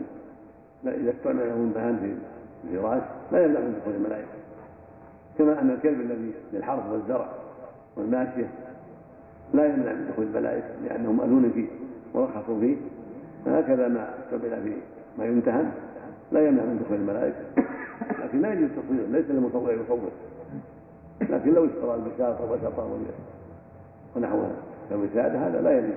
إذا 1.00 1.10
استعمل 1.10 1.58
ممتهن 1.58 1.96
في 1.96 2.14
الفراش 2.72 3.02
لا 3.32 3.44
يمنع 3.44 3.60
من 3.60 3.78
دخول 3.80 3.94
الملائكة. 3.94 4.28
كما 5.38 5.60
أن 5.60 5.70
الكلب 5.70 6.00
الذي 6.00 6.32
للحرث 6.52 6.82
والزرع 6.92 7.28
والماشية 7.96 8.50
لا 9.54 9.66
يمنع 9.66 9.92
من 9.92 10.08
دخول 10.12 10.26
الملائكة 10.26 10.68
لأنه 10.84 11.12
مأذون 11.12 11.50
فيه 11.54 11.66
ورخصوا 12.14 12.60
فيه. 12.60 12.76
فهكذا 13.44 13.88
ما 13.88 14.14
استعمل 14.24 14.62
في 14.62 14.72
ما 15.18 15.24
يمتهن 15.24 15.70
لا 16.32 16.48
يمنع 16.48 16.62
من 16.62 16.82
دخول 16.84 16.98
الملائكة. 16.98 17.36
لكن 18.24 18.40
لا 18.40 18.52
يجوز 18.52 18.70
تصويره 18.70 19.06
ليس 19.10 19.30
للمصور 19.30 19.72
يصور 19.72 20.10
لكن 21.20 21.54
لو 21.54 21.64
اشترى 21.64 21.94
البساط 21.94 22.40
وبسطه 22.40 22.98
ونحوها 24.16 24.50
كالوسادة 24.90 25.38
هذا 25.38 25.60
لا 25.60 25.78
يجوز 25.78 25.94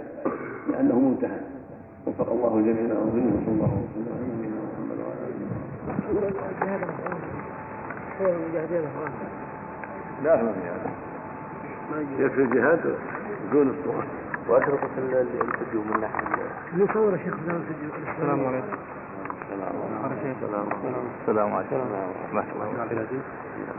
لأنه 0.72 1.00
ممتهن 1.00 1.42
وفق 2.08 2.32
الله 2.32 2.58
الجميع 2.58 2.86
العظيم 2.86 3.28
وصلى 3.36 3.54
الله 3.56 3.84
وسلم 3.84 4.08
على 4.16 4.26
نبينا 4.34 4.56
محمد 4.74 4.98
وعلى 5.00 5.22
آله 5.28 5.50
لا 10.24 10.44
ما 10.44 10.52
في 10.54 10.60
هذا. 10.60 10.92
يكفي 12.20 12.42
الجهاد؟ 12.42 12.96
دون 13.52 13.70
الصورة 13.70 14.04
وأشرطة 14.50 14.90
الفيديو 14.98 15.82
من 15.82 16.02
ناحية 16.02 16.26
نصور 16.78 17.18
شيخ 17.18 17.34
السلام 18.16 18.46
عليكم. 18.46 18.68
السلام 20.30 20.68
السلام 21.22 21.54
عليكم. 21.54 21.76
ورحمة 21.76 22.54
الله 22.54 22.68
وبركاته 22.70 23.20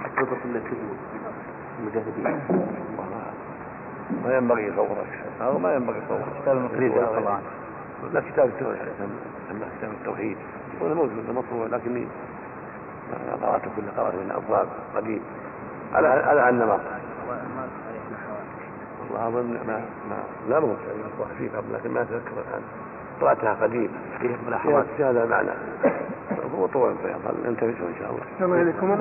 أشرطة 0.04 0.42
الفيديو 0.44 0.94
المجاهدين 1.78 2.40
ما 4.24 4.36
ينبغي 4.36 4.66
يصور 4.66 4.96
هذا 5.40 5.58
ما 5.58 5.74
ينبغي 5.74 5.98
يصور 5.98 6.20
كتاب 6.42 6.56
المقريز 6.56 6.92
طبعا 6.92 7.40
لا 8.12 8.20
كتاب 8.20 8.48
التوحيد. 8.48 8.78
كتاب 9.78 9.90
التوحيد. 10.00 10.36
هذا 10.80 10.94
موجود 10.94 11.30
مطبوع 11.30 11.66
لكني 11.66 12.06
قراته 13.42 13.70
كل 13.76 13.82
قرأت 13.96 14.14
من 14.14 14.30
أبواب 14.30 14.68
قديم 14.96 15.22
على 15.94 16.08
على 16.08 16.40
ما 16.66 16.78
والله 19.00 19.28
أظن 19.28 19.58
ما 19.66 19.84
ما 20.10 20.18
لا 20.48 20.56
يعني 20.56 21.34
فيه 21.38 21.56
قبل 21.56 21.74
لكن 21.74 21.90
ما 21.90 22.02
أتذكر 22.02 22.32
الآن. 22.48 22.62
قرأتها 23.20 23.54
قديم 23.62 23.90
فيه 24.20 24.36
ملاحظات. 24.46 24.86
في 24.96 25.04
هذا 25.04 25.24
المعنى 25.24 25.50
هو 26.58 26.66
طول 26.66 26.94
فيظل 27.02 27.34
ننتبه 27.46 27.68
إن 27.68 27.94
شاء 27.98 28.10
الله. 28.10 28.22
السلام 28.32 28.52
عليكم. 28.52 28.86
من 28.90 28.94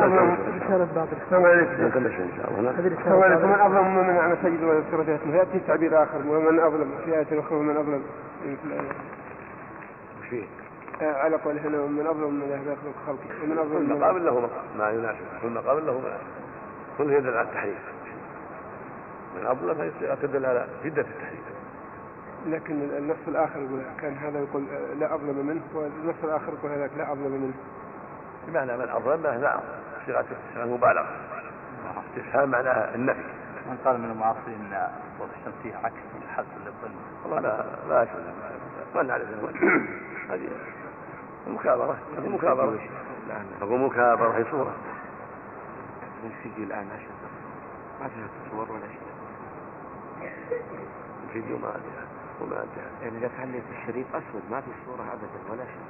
رسالة 0.63 0.87
بعض 0.95 1.07
السلام 1.25 1.45
عليكم. 1.45 1.83
ننتبه 1.83 2.17
إن 2.23 2.29
شاء 2.37 2.51
الله. 2.51 2.69
السلام 2.69 3.23
عليكم. 3.23 3.47
من 3.47 3.59
أظلم 3.59 3.87
ممن 3.87 4.17
على 4.17 4.37
سجد 4.43 4.63
ويذكر 4.63 5.03
في 5.03 5.15
أسمه. 5.15 5.35
يأتي 5.35 5.59
تعبير 5.67 6.03
آخر. 6.03 6.17
ومن 6.27 6.59
أظلم 6.59 6.91
في 7.05 7.17
آية 7.17 7.39
أخرى 7.39 7.57
ومن 7.57 7.77
أظلم. 7.77 8.03
وش 10.21 10.27
فيه؟ 10.29 10.43
على 11.01 11.35
قوله 11.35 11.61
هنا 11.67 11.79
ومن 11.79 12.07
أظلم 12.07 12.33
من 12.33 12.75
خلق 12.83 12.95
خلقه 13.07 13.43
ومن 13.43 13.57
أظلم 13.57 13.87
كل 13.87 13.99
مقابل 13.99 14.25
له 14.25 14.49
ما 14.77 14.89
يناسب. 14.89 15.25
كل 15.41 15.49
مقابل 15.49 15.87
له 15.87 16.01
كل 16.97 17.11
يدل 17.11 17.37
على 17.37 17.47
التحريف. 17.47 17.77
من 19.39 19.45
أظلم 19.45 19.91
تدل 20.21 20.45
على 20.45 20.65
شدة 20.83 21.01
التحريف. 21.01 21.58
لكن 22.47 22.81
النص 22.81 23.27
الآخر 23.27 23.59
يقول 23.59 23.81
كان 24.01 24.17
هذا 24.17 24.39
يقول 24.39 24.63
لا 24.99 25.15
أظلم 25.15 25.45
منه 25.47 25.61
والنص 25.73 26.15
الآخر 26.23 26.53
يقول 26.53 26.71
هذاك 26.71 26.91
لا 26.97 27.11
أظلم 27.11 27.31
منه. 27.31 27.53
بمعنى 28.47 28.77
من 28.77 28.89
أظلم 28.89 29.23
لا 29.23 29.59
صيغة 30.05 30.25
مبالغة. 30.57 31.07
استفهام 32.09 32.49
معناها 32.49 32.95
النفي. 32.95 33.23
من 33.69 33.77
قال 33.85 34.01
من 34.01 34.11
المعاصرين 34.11 34.55
ان 34.55 34.89
الصوت 35.13 35.29
الشمسية 35.39 35.77
عكس 35.77 35.95
الحث 36.23 36.45
للظلم 36.65 36.95
والله 37.23 37.39
لا 37.39 37.65
لا 37.89 38.03
أشهد 38.03 38.33
ما 38.95 39.03
نعرف. 39.03 39.27
هذه 40.29 40.47
المكابرة 41.47 41.97
هذه 42.17 42.29
مكابرة 42.29 42.79
أقول 43.61 43.79
مكابرة 43.79 44.37
هي 44.37 44.45
صورة. 44.51 44.73
الفيديو 46.25 46.63
الآن 46.63 46.87
عشان 46.95 47.15
ما 48.01 48.07
فيها 48.07 48.27
تصور 48.49 48.71
ولا 48.71 48.87
شيء. 48.87 49.09
الفيديو 51.27 51.57
ما 51.57 51.69
أدري. 51.69 52.18
وما 52.41 52.55
أدري 52.57 52.81
يعني 53.01 53.17
إذا 53.17 53.29
كان 53.37 53.61
الشريط 53.81 54.05
أسود 54.15 54.43
ما 54.51 54.61
في 54.61 54.71
صورة 54.85 55.03
أبدا 55.13 55.39
ولا 55.51 55.63
شيء. 55.65 55.87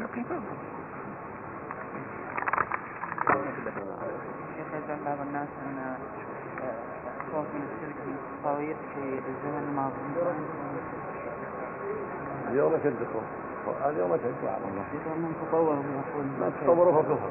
لكن 0.00 0.24
شيخ 4.56 4.66
يزعم 4.74 4.98
بعض 5.04 5.18
الناس 5.26 5.48
أن 5.66 5.94
خوف 7.32 7.44
من 7.54 7.62
الشرك 7.70 7.96
من 8.06 8.16
التصاوير 8.18 8.76
في 8.94 9.02
الزمن 9.28 9.66
الماضي 9.68 9.94
اليوم 12.50 12.74
أشد 12.74 12.96
الخوف 13.00 13.24
اليوم 13.86 14.12
أشد 14.12 14.44
على 14.44 14.64
الله 14.70 14.84
يقول 14.94 15.18
من 15.18 15.34
تطور 15.42 15.74
المفروض 15.74 16.24
ما 16.40 16.52
تصوروا 16.60 17.02
فكفر 17.02 17.30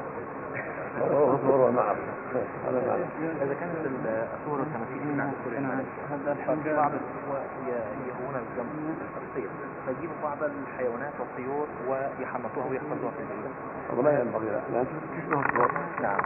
هذا 0.99 2.81
معنى 2.88 3.05
إذا 3.43 3.53
كانت 3.59 3.75
الصور 4.33 4.59
والتماثيل 4.59 5.21
عند 5.21 5.33
كل 5.45 5.55
الناس 5.55 5.85
هذا 6.12 6.31
الحمد 6.31 6.63
بعض 6.63 6.91
الإخوة 6.91 7.39
يهون 8.07 8.35
الجنب 8.35 8.95
التصوير 9.01 9.49
فيجيبوا 9.85 10.15
بعض 10.23 10.38
الحيوانات 10.43 11.13
والطيور 11.19 11.67
ويحنطوها 11.88 12.69
ويحفظوها 12.69 13.12
في 13.12 13.21
البيوت. 13.23 13.55
هذا 13.91 14.01
ما 14.01 14.19
ينبغي 14.19 14.45
لا. 14.45 14.62
لا 14.73 14.83
تشبه 14.83 15.39
الصور 15.39 15.71
نعم 16.01 16.19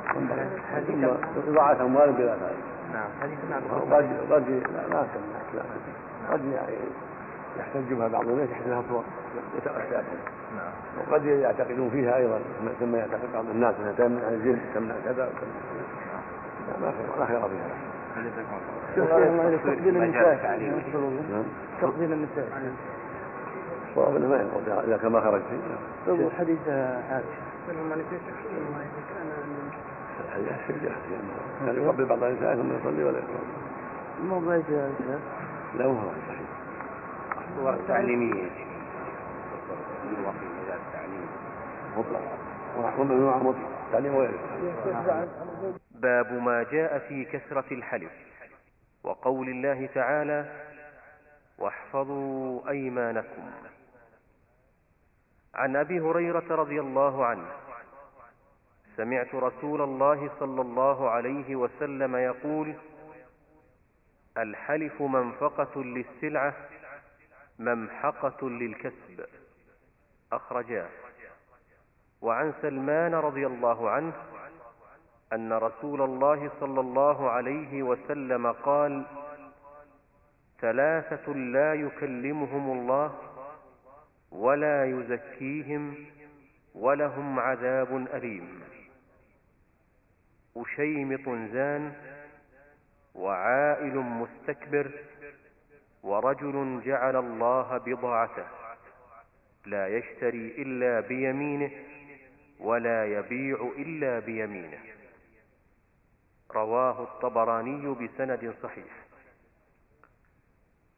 هذه 0.73 1.17
إضاعة 1.47 1.81
أموال 1.81 2.11
بلا 2.13 2.35
فائدة. 2.35 2.63
نعم. 2.93 3.09
هذه 3.21 3.37
قد 3.91 4.33
قد 4.33 4.49
لا 4.49 4.87
لا 4.89 5.05
لا 5.53 5.63
قد 6.31 6.45
يعني 6.45 6.77
يحتج 7.59 7.93
بها 7.93 8.07
بعض 8.07 8.27
الناس 8.27 8.49
يحسبها 8.49 8.83
صور. 8.89 9.03
يتأسى 9.57 10.03
نعم. 10.55 10.71
وقد 11.09 11.25
يعتقدون 11.25 11.89
فيها 11.89 12.17
أيضا 12.17 12.39
ثم 12.79 12.95
يعتقد 12.95 13.33
بعض 13.33 13.45
الناس 13.45 13.75
إنها 13.79 13.91
تمنع 13.91 14.27
الجن 14.27 14.59
تمنع 14.75 14.95
كذا 15.05 15.29
لا 16.67 16.79
ما 16.81 16.91
خير 16.91 17.19
لا 17.19 17.25
خير 17.25 17.39
فيها. 17.39 17.69
تقبيل 19.75 19.97
النساء. 19.97 20.59
نعم. 21.31 21.43
تقبيل 21.81 22.13
النساء. 22.13 22.47
الصواب 23.89 24.15
إنه 24.15 24.27
ما 24.27 24.35
ينقض 24.35 24.83
إذا 24.87 24.97
كان 24.97 25.11
ما 25.11 25.21
خرج 25.21 25.41
فيه 25.41 25.57
طيب 26.07 26.29
حديث 26.39 26.67
عائشة. 26.67 27.23
هذه 30.35 30.55
الشجاع 30.69 30.95
يعني 31.65 31.77
يقبل 31.77 32.05
بعض 32.05 32.23
النساء 32.23 32.55
ثم 32.55 32.73
يصلي 32.79 33.03
ولا 33.03 33.17
يصلي 33.17 34.29
ما 34.29 34.39
بغيت 34.39 34.69
يا 34.69 34.89
شيخ 34.97 35.19
لا 35.77 35.85
هو 35.85 35.95
صحيح 36.27 36.42
الصور 37.53 37.73
التعليمية 37.73 38.49
باب 45.91 46.33
ما 46.33 46.63
جاء 46.63 46.99
في 46.99 47.25
كثرة 47.25 47.65
الحلف. 47.71 48.11
وقول 49.03 49.49
الله 49.49 49.89
تعالى 49.95 50.45
واحفظوا 51.57 52.69
أيمانكم. 52.69 53.51
عن 55.55 55.75
أبي 55.75 55.99
هريرة 55.99 56.55
رضي 56.55 56.79
الله 56.79 57.25
عنه 57.25 57.47
سمعت 58.97 59.35
رسول 59.35 59.81
الله 59.81 60.29
صلى 60.39 60.61
الله 60.61 61.09
عليه 61.09 61.55
وسلم 61.55 62.15
يقول 62.15 62.73
الحلف 64.37 65.01
منفقة 65.01 65.83
للسلعة 65.83 66.53
ممحقة 67.59 68.49
للكسب. 68.49 69.25
أخرجاه. 70.31 70.89
وعن 72.21 72.53
سلمان 72.61 73.15
رضي 73.15 73.47
الله 73.47 73.89
عنه 73.89 74.13
أن 75.33 75.53
رسول 75.53 76.01
الله 76.01 76.51
صلى 76.59 76.79
الله 76.79 77.29
عليه 77.29 77.83
وسلم 77.83 78.51
قال 78.51 79.05
ثلاثة 80.61 81.33
لا 81.33 81.73
يكلمهم 81.73 82.79
الله 82.79 83.15
ولا 84.31 84.85
يزكيهم 84.85 85.95
ولهم 86.75 87.39
عذاب 87.39 88.07
أليم. 88.13 88.63
أشيمط 90.57 91.29
زان 91.53 91.93
وعائل 93.15 93.95
مستكبر 93.97 94.91
ورجل 96.03 96.81
جعل 96.85 97.15
الله 97.15 97.77
بضاعته 97.77 98.45
لا 99.65 99.87
يشتري 99.87 100.47
إلا 100.61 100.99
بيمينه 100.99 101.71
ولا 102.59 103.05
يبيع 103.05 103.71
إلا 103.77 104.19
بيمينه. 104.19 104.79
رواه 106.51 107.03
الطبراني 107.03 107.87
بسند 107.93 108.55
صحيح. 108.63 108.93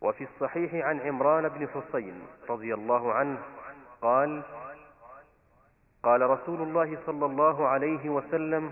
وفي 0.02 0.24
الصحيح 0.24 0.86
عن 0.86 1.00
عمران 1.00 1.50
بن 1.50 1.68
حسين 1.68 2.22
رضي 2.50 2.74
الله 2.74 3.14
عنه 3.14 3.44
قال 4.02 4.44
قال 6.04 6.22
رسول 6.22 6.62
الله 6.62 6.98
صلى 7.06 7.26
الله 7.26 7.68
عليه 7.68 8.10
وسلم 8.10 8.72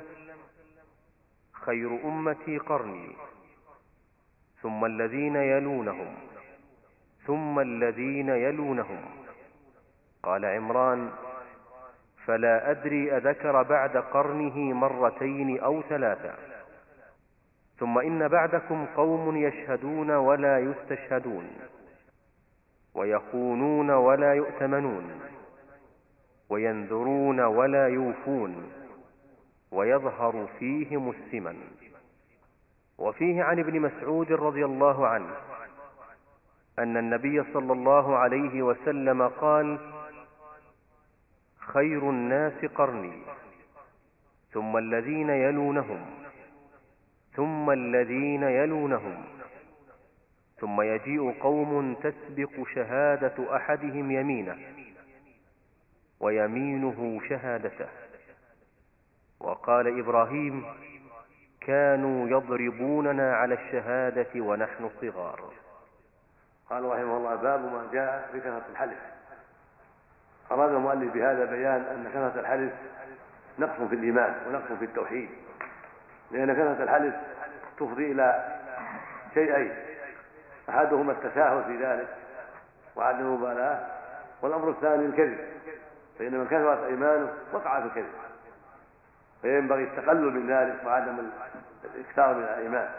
خير 1.54 2.00
أمتي 2.06 2.58
قرني. 2.58 3.15
ثم 4.63 4.86
الذين 4.86 5.36
يلونهم 5.36 6.15
ثم 7.26 7.60
الذين 7.60 8.30
يلونهم. 8.30 9.02
قال 10.23 10.45
عمران 10.45 11.10
فلا 12.26 12.71
أدري 12.71 13.17
أذكر 13.17 13.63
بعد 13.63 13.97
قرنه 13.97 14.58
مرتين 14.58 15.60
أو 15.60 15.82
ثلاثا 15.82 16.36
ثم 17.80 17.99
إن 17.99 18.28
بعدكم 18.28 18.86
قوم 18.86 19.38
يشهدون 19.38 20.12
ولا 20.12 20.60
يستشهدون 20.60 21.47
ويخونون 22.95 23.89
ولا 23.89 24.34
يؤتمنون 24.34 25.19
وينذرون 26.49 27.39
ولا 27.39 27.88
يوفون 27.88 28.71
ويظهر 29.71 30.47
فيهم 30.60 31.10
السمن. 31.10 31.83
وفيه 32.98 33.44
عن 33.44 33.60
ابن 33.60 33.80
مسعود 33.80 34.32
رضي 34.32 34.66
الله 34.66 35.08
عنه 35.08 35.36
أن 36.80 36.98
النبي 36.98 37.44
صلى 37.54 37.74
الله 37.74 38.18
عليه 38.18 38.62
وسلم 38.62 39.28
قال 39.28 39.80
خير 41.58 42.10
الناس 42.10 42.66
قرني 42.66 43.22
ثم 44.52 44.78
الذين 44.78 45.30
يلونهم 45.30 46.06
ثم 47.36 47.72
الذين 47.72 48.44
يلونهم 48.44 49.24
ثم 50.60 50.82
يجيء 50.82 51.42
قوم 51.42 51.94
تسبق 51.94 52.68
شهادة 52.76 53.56
أحدهم 53.56 54.12
يمينه 54.12 54.58
ويمينه 56.20 57.22
شهادته. 57.30 57.88
وقال 59.40 60.00
إبراهيم 60.00 60.66
كانوا 61.67 62.28
يضربوننا 62.28 63.36
على 63.36 63.54
الشهادة 63.54 64.41
ونحن 64.41 64.89
صغار 65.02 65.54
قال 66.69 66.86
رحمه 66.86 67.17
الله 67.17 67.36
باب 67.36 67.60
ما 67.60 67.88
جاء 67.93 68.30
في 68.32 68.39
كثرة 68.39 68.62
الحلف. 68.71 68.97
أراد 70.52 70.69
المؤلف 70.69 71.13
بهذا 71.13 71.45
بيان 71.45 71.82
أن 71.82 72.10
كثرة 72.13 72.39
الحلف 72.39 72.73
نقص 73.60 73.82
في 73.89 73.95
الإيمان 73.95 74.36
ونقص 74.47 74.71
في 74.80 74.86
التوحيد. 74.86 75.30
لأن 76.32 76.54
كثرة 76.54 76.84
الحلف 76.84 77.15
تفضي 77.78 78.12
إلى 78.12 78.60
شيئين 79.34 79.73
أحدهما 80.69 81.12
التساهل 81.12 81.63
في 81.63 81.86
ذلك 81.86 82.08
وعدم 82.95 83.19
المبالاة 83.19 83.86
والأمر 84.41 84.69
الثاني 84.69 85.06
الكذب. 85.06 85.38
فإن 86.19 86.38
من 86.38 86.45
كثرت 86.45 86.84
أيمانه 86.84 87.34
وقع 87.54 87.80
في 87.80 87.86
الكذب. 87.86 88.13
فينبغي 89.41 89.84
التقلل 89.84 90.34
من 90.34 90.52
ذلك 90.52 90.86
وعدم 90.86 91.30
الإكثار 91.96 92.34
من 92.34 92.43
الإيمان. 92.43 92.89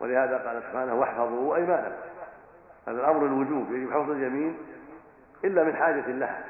ولهذا 0.00 0.36
قال 0.36 0.62
سبحانه 0.62 0.94
واحفظوا 0.94 1.56
أيمانكم. 1.56 1.92
هذا 2.88 3.00
الأمر 3.00 3.26
الوجوب 3.26 3.72
يجب 3.72 3.92
حفظ 3.92 4.10
اليمين 4.10 4.58
إلا 5.44 5.64
من 5.64 5.76
حاجة 5.76 6.06
لها. 6.06 6.44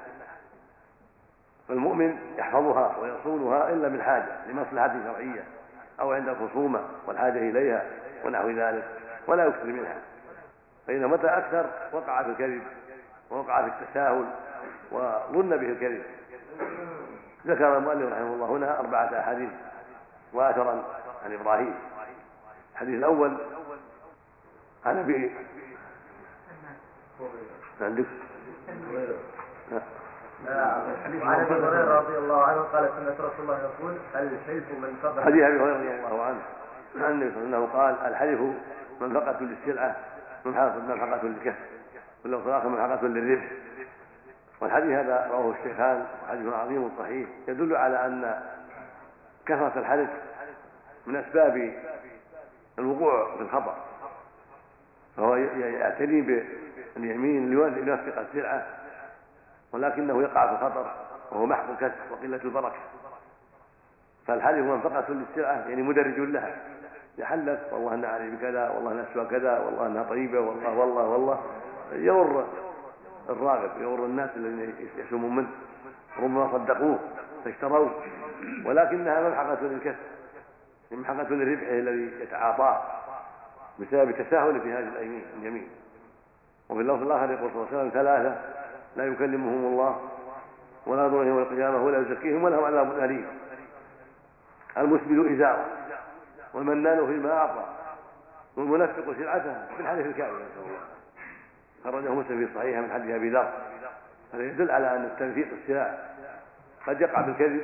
فالمؤمن 1.68 2.18
يحفظها 2.38 2.96
ويصونها 2.96 3.70
إلا 3.70 3.88
من 3.88 4.02
حاجة 4.02 4.46
لمصلحة 4.48 4.94
شرعية 5.04 5.44
أو 6.00 6.12
عند 6.12 6.28
الخصومة 6.28 6.80
والحاجة 7.06 7.38
إليها 7.38 7.82
ونحو 8.24 8.50
ذلك 8.50 8.84
ولا 9.26 9.44
يكثر 9.44 9.64
منها. 9.64 9.96
فإن 10.86 11.06
متى 11.06 11.26
أكثر 11.26 11.66
وقع 11.92 12.22
في 12.22 12.28
الكذب 12.30 12.62
ووقع 13.30 13.62
في 13.62 13.68
التساهل 13.68 14.24
وظن 14.92 15.56
به 15.56 15.68
الكذب. 15.72 16.02
ذكر 17.46 17.78
المؤلف 17.78 18.12
رحمه 18.12 18.34
الله 18.34 18.46
هنا 18.46 18.80
أربعة 18.80 19.20
أحاديث. 19.20 19.50
وأثرا 20.32 20.84
عن 21.24 21.32
إبراهيم. 21.32 21.74
الحديث 22.72 22.94
الأول 22.94 23.36
عن 24.86 24.98
أبي 24.98 25.32
عندك 27.80 28.06
وعن 31.22 31.40
أبي 31.40 31.54
هريرة 31.54 31.98
رضي 31.98 32.18
الله 32.18 32.42
عنه 32.42 32.60
قال 32.60 32.90
سمعت 32.98 33.20
رسول 33.20 33.40
الله 33.40 33.58
يقول 33.58 33.96
الحلف 34.14 34.64
من 34.70 34.98
فقد 35.02 35.20
حديث 35.20 35.42
أبي 35.42 35.60
هريرة 35.60 35.76
رضي 35.76 35.90
الله 35.90 36.22
عنه. 36.22 36.40
عن 36.96 37.10
النبي 37.10 37.34
صلى 37.34 37.44
الله 37.44 37.56
عليه 37.56 37.66
وسلم 37.66 37.80
قال 37.80 37.94
الحلف 38.12 38.40
منفقة 39.00 39.40
للسلعة 39.40 39.96
منفقة 40.44 41.22
للكسب 41.22 41.56
واللفظ 42.24 42.48
الآخر 42.48 42.68
منفقة 42.68 43.06
للربح. 43.06 43.50
والحديث 44.60 44.90
هذا 44.90 45.26
رواه 45.30 45.54
الشيخان 45.58 46.06
حديث 46.28 46.52
عظيم 46.52 46.90
صحيح 46.98 47.28
يدل 47.48 47.76
على 47.76 48.06
أن 48.06 48.42
كثرة 49.46 49.72
الحلف 49.76 50.10
من 51.08 51.16
أسباب 51.16 51.72
الوقوع 52.78 53.36
في 53.36 53.42
الخطأ. 53.42 53.76
فهو 55.16 55.36
يعتني 55.36 56.44
باليمين 56.96 57.50
ليوثق 57.50 58.18
السلعة 58.18 58.66
ولكنه 59.72 60.22
يقع 60.22 60.46
في 60.46 60.52
الخطر 60.52 60.90
وهو 61.32 61.46
محق 61.46 61.70
الكسب 61.70 62.10
وقلة 62.10 62.40
البركة. 62.44 62.76
فالحلف 64.26 64.66
منفقة 64.66 65.04
للسلعة 65.08 65.68
يعني 65.68 65.82
مدرج 65.82 66.18
لها. 66.18 66.56
يحلف 67.18 67.60
والله 67.72 67.94
أنها 67.94 68.10
عليه 68.10 68.36
بكذا 68.36 68.68
والله 68.68 68.92
نفسها 68.92 69.24
كذا 69.24 69.58
والله 69.58 69.86
أنها 69.86 70.02
طيبة 70.02 70.40
والله 70.40 70.78
والله 70.78 71.02
والله. 71.02 71.42
يغر 71.92 72.46
الراغب 73.28 73.70
يغر 73.80 74.04
الناس 74.04 74.30
الذين 74.36 74.74
يسمون 74.96 75.36
منه. 75.36 75.48
ربما 76.18 76.52
صدقوه 76.52 76.98
فاشتروه. 77.44 78.02
ولكنها 78.64 79.28
ممحقة 79.28 79.62
للكسب. 79.62 80.17
ممحقة 80.90 81.28
لربحه 81.30 81.70
الذي 81.70 82.10
يتعاطاه 82.20 82.82
بسبب 83.78 84.08
التساهل 84.10 84.60
في 84.60 84.72
هذه 84.72 84.88
اليمين 84.88 85.24
اليمين 85.40 85.68
وفي 86.68 86.80
اللفظ 86.80 87.02
الآخر 87.02 87.30
يقول 87.32 87.50
صلى 87.50 87.62
الله 87.62 87.68
عليه 87.68 87.78
وسلم 87.78 87.90
ثلاثة 87.90 88.36
لا 88.96 89.06
يكلمهم 89.06 89.72
الله 89.72 90.10
ولا 90.86 91.04
ينظر 91.04 91.24
يوم 91.24 91.38
القيامة 91.38 91.84
ولا 91.84 91.98
يزكيهم 91.98 92.44
ولهم 92.44 92.64
عذاب 92.64 92.98
أليم. 92.98 93.26
المسبل 94.78 95.34
ازاره 95.34 95.66
والمنان 96.54 97.06
فيما 97.06 97.32
اعطى 97.32 97.64
والمنفق 98.56 99.14
سلعته 99.18 99.66
في 99.76 99.80
الحديث 99.80 100.06
الكامل 100.06 100.34
نسأل 100.34 100.62
الله. 100.66 100.78
خرجه 101.84 102.14
مسلم 102.14 102.46
في 102.46 102.54
صحيحه 102.54 102.80
من 102.80 102.90
حديث 102.92 103.14
أبي 103.14 103.30
ذر. 103.30 103.52
هذا 104.34 104.42
يدل 104.42 104.70
على 104.70 104.96
أن 104.96 105.04
التنفيق 105.04 105.48
السلاح 105.62 105.98
قد 106.86 107.00
يقع 107.00 107.20
بالكذب 107.20 107.62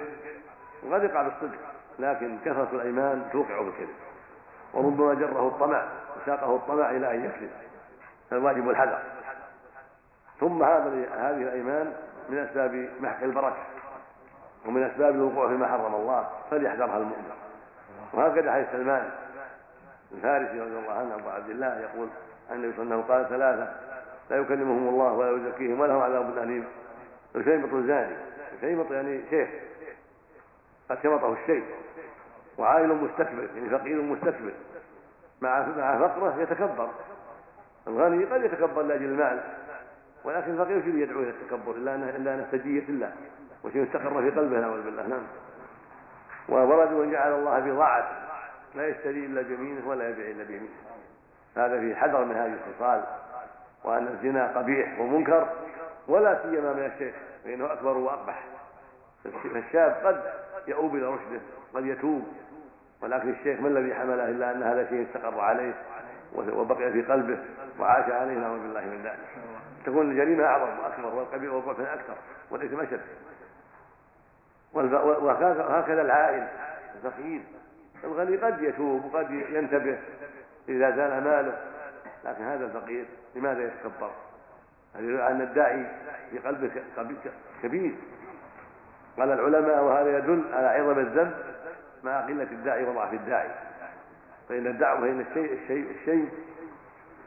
وقد 0.83 1.05
يقع 1.05 1.23
بالصدق 1.23 1.59
لكن 1.99 2.39
كثرة 2.45 2.69
الأيمان 2.73 3.25
توقع 3.33 3.63
بالكذب. 3.63 3.95
وربما 4.75 5.15
جره 5.15 5.49
الطمع 5.49 5.85
وساقه 6.17 6.57
الطمع 6.57 6.91
إلى 6.91 7.15
أن 7.15 7.25
يكذب. 7.25 7.51
فالواجب 8.31 8.71
الحذر. 8.71 8.99
ثم 10.41 10.63
هذا 10.63 11.07
هذه 11.17 11.43
الأيمان 11.43 11.93
من 12.29 12.39
أسباب 12.39 12.89
محق 13.01 13.23
البركة 13.23 13.63
ومن 14.67 14.83
أسباب 14.83 15.15
الوقوع 15.15 15.49
فيما 15.49 15.67
حرم 15.67 15.95
الله 15.95 16.29
فليحذرها 16.51 16.97
المؤمن. 16.97 17.31
وهكذا 18.13 18.53
حديث 18.53 18.67
سلمان 18.73 19.11
الفارسي 20.13 20.61
رضي 20.61 20.79
الله 20.79 20.93
عنه 20.93 21.15
أبو 21.15 21.29
عبد 21.29 21.51
الله 21.51 21.81
يقول 21.81 22.09
عن 22.51 22.57
النبي 22.57 22.73
صلى 22.77 22.83
الله 22.83 22.95
عليه 22.95 23.05
وسلم 23.05 23.15
قال 23.15 23.29
ثلاثة 23.29 23.73
لا 24.31 24.37
يكلمهم 24.37 24.89
الله 24.89 25.13
ولا 25.13 25.31
يزكيهم 25.31 25.81
ولهم 25.81 26.03
عذاب 26.03 26.39
اليم 26.39 26.65
الشيمط 27.37 27.75
الزاني. 27.75 28.17
الشيمط 28.55 28.91
يعني 28.91 29.21
شيخ. 29.31 29.49
قد 30.91 30.99
شمطه 31.03 31.33
الشيء. 31.33 31.65
وعائل 32.59 32.89
مستكبر 32.89 33.49
يعني 33.57 33.71
فقير 33.71 34.03
مستكبر. 34.03 34.53
مع 35.41 35.67
مع 35.77 35.99
فقره 35.99 36.35
يتكبر. 36.39 36.89
الغني 37.89 38.25
قد 38.25 38.45
يتكبر 38.45 38.83
لأجل 38.83 39.05
المال. 39.05 39.41
ولكن 40.25 40.51
الفقير 40.51 40.83
شو 40.83 40.89
يدعو 40.89 41.21
إلى 41.21 41.31
التكبر؟ 41.31 41.73
إلا 41.73 41.95
انه 41.95 42.11
إلا 42.11 42.35
أنه 42.35 42.47
الله. 42.89 43.13
وشيء 43.65 43.85
استقر 43.85 44.23
في 44.23 44.31
قلبه 44.31 44.61
نعوذ 44.61 44.83
بالله. 44.83 45.07
نعم. 45.07 45.23
ورجل 46.49 47.13
جعل 47.13 47.33
الله 47.33 47.59
بضاعته 47.59 48.17
لا 48.75 48.89
يشتري 48.89 49.27
إلا 49.27 49.43
بيمينه 49.43 49.89
ولا 49.89 50.09
يبيع 50.09 50.31
إلا 50.31 50.45
بيمينه. 50.45 50.75
هذا 51.57 51.81
فيه 51.81 51.95
حذر 51.95 52.25
من 52.25 52.35
هذه 52.35 52.55
الخصال. 52.55 53.05
وأن 53.85 54.07
الزنا 54.07 54.59
قبيح 54.59 55.01
ومنكر. 55.01 55.49
ولا 56.09 56.43
سيما 56.43 56.73
من 56.73 56.91
الشيخ 56.95 57.15
فإنه 57.45 57.73
أكبر 57.73 57.97
وأقبح. 57.97 58.45
فالشاب 59.25 59.97
قد 60.05 60.23
يؤوب 60.69 60.95
إلى 60.95 61.07
رشده 61.07 61.41
قد 61.75 61.87
يتوب. 61.87 62.23
ولكن 63.03 63.31
الشيخ 63.31 63.61
ما 63.61 63.69
الذي 63.69 63.95
حمله 63.95 64.29
إلا 64.29 64.51
أن 64.51 64.63
هذا 64.63 64.89
شيء 64.89 65.07
استقر 65.07 65.41
عليه 65.41 65.75
وبقي 66.35 66.93
في 66.93 67.03
قلبه 67.03 67.39
وعاش 67.81 68.11
عليه 68.11 68.39
نعوذ 68.39 68.61
بالله 68.61 68.81
من 68.81 69.03
ذلك. 69.05 69.19
تكون 69.87 70.11
الجريمة 70.11 70.45
أعظم 70.45 70.79
وأكبر 70.79 71.15
والقبيح 71.15 71.53
والضعف 71.53 71.81
أكثر 71.81 72.15
والإثم 72.51 72.81
أشد. 72.81 73.01
وهكذا 74.75 76.03
العائل 76.03 76.49
الفقير. 76.95 77.41
الغني 78.05 78.37
قد 78.37 78.63
يتوب 78.63 79.05
وقد 79.05 79.31
ينتبه 79.31 79.99
إذا 80.69 80.91
زال 80.97 81.25
ماله 81.25 81.61
لكن 82.25 82.45
هذا 82.45 82.65
الفقير 82.65 83.05
لماذا 83.35 83.65
يتكبر؟ 83.65 84.11
هذا 84.95 85.05
يدل 85.05 85.21
ان 85.21 85.41
الداعي 85.41 85.87
في 86.31 86.39
قلبه 86.39 86.71
كبير. 87.63 87.95
قال 89.19 89.33
العلماء 89.33 89.85
وهذا 89.85 90.19
يدل 90.19 90.45
على 90.53 90.67
عظم 90.67 90.99
الذنب 90.99 91.35
مع 92.03 92.21
قلة 92.21 92.43
الداعي 92.43 92.85
وضعف 92.85 93.13
الداعي. 93.13 93.51
فإن 94.49 94.67
الدعوه 94.67 95.01
فإن 95.01 95.21
الشيء 95.21 95.53
الشيء 95.53 95.91
الشيء 95.91 96.29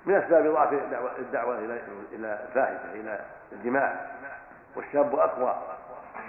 من 0.05 0.13
أسباب 0.15 0.47
ضعف 0.47 0.73
الدعوه 1.19 1.59
إلى 1.59 1.79
إلى 2.11 2.39
الفاحشه 2.47 2.93
إلى 2.93 3.19
الجماع 3.51 3.95
والشاب 4.75 5.15
أقوى. 5.15 5.55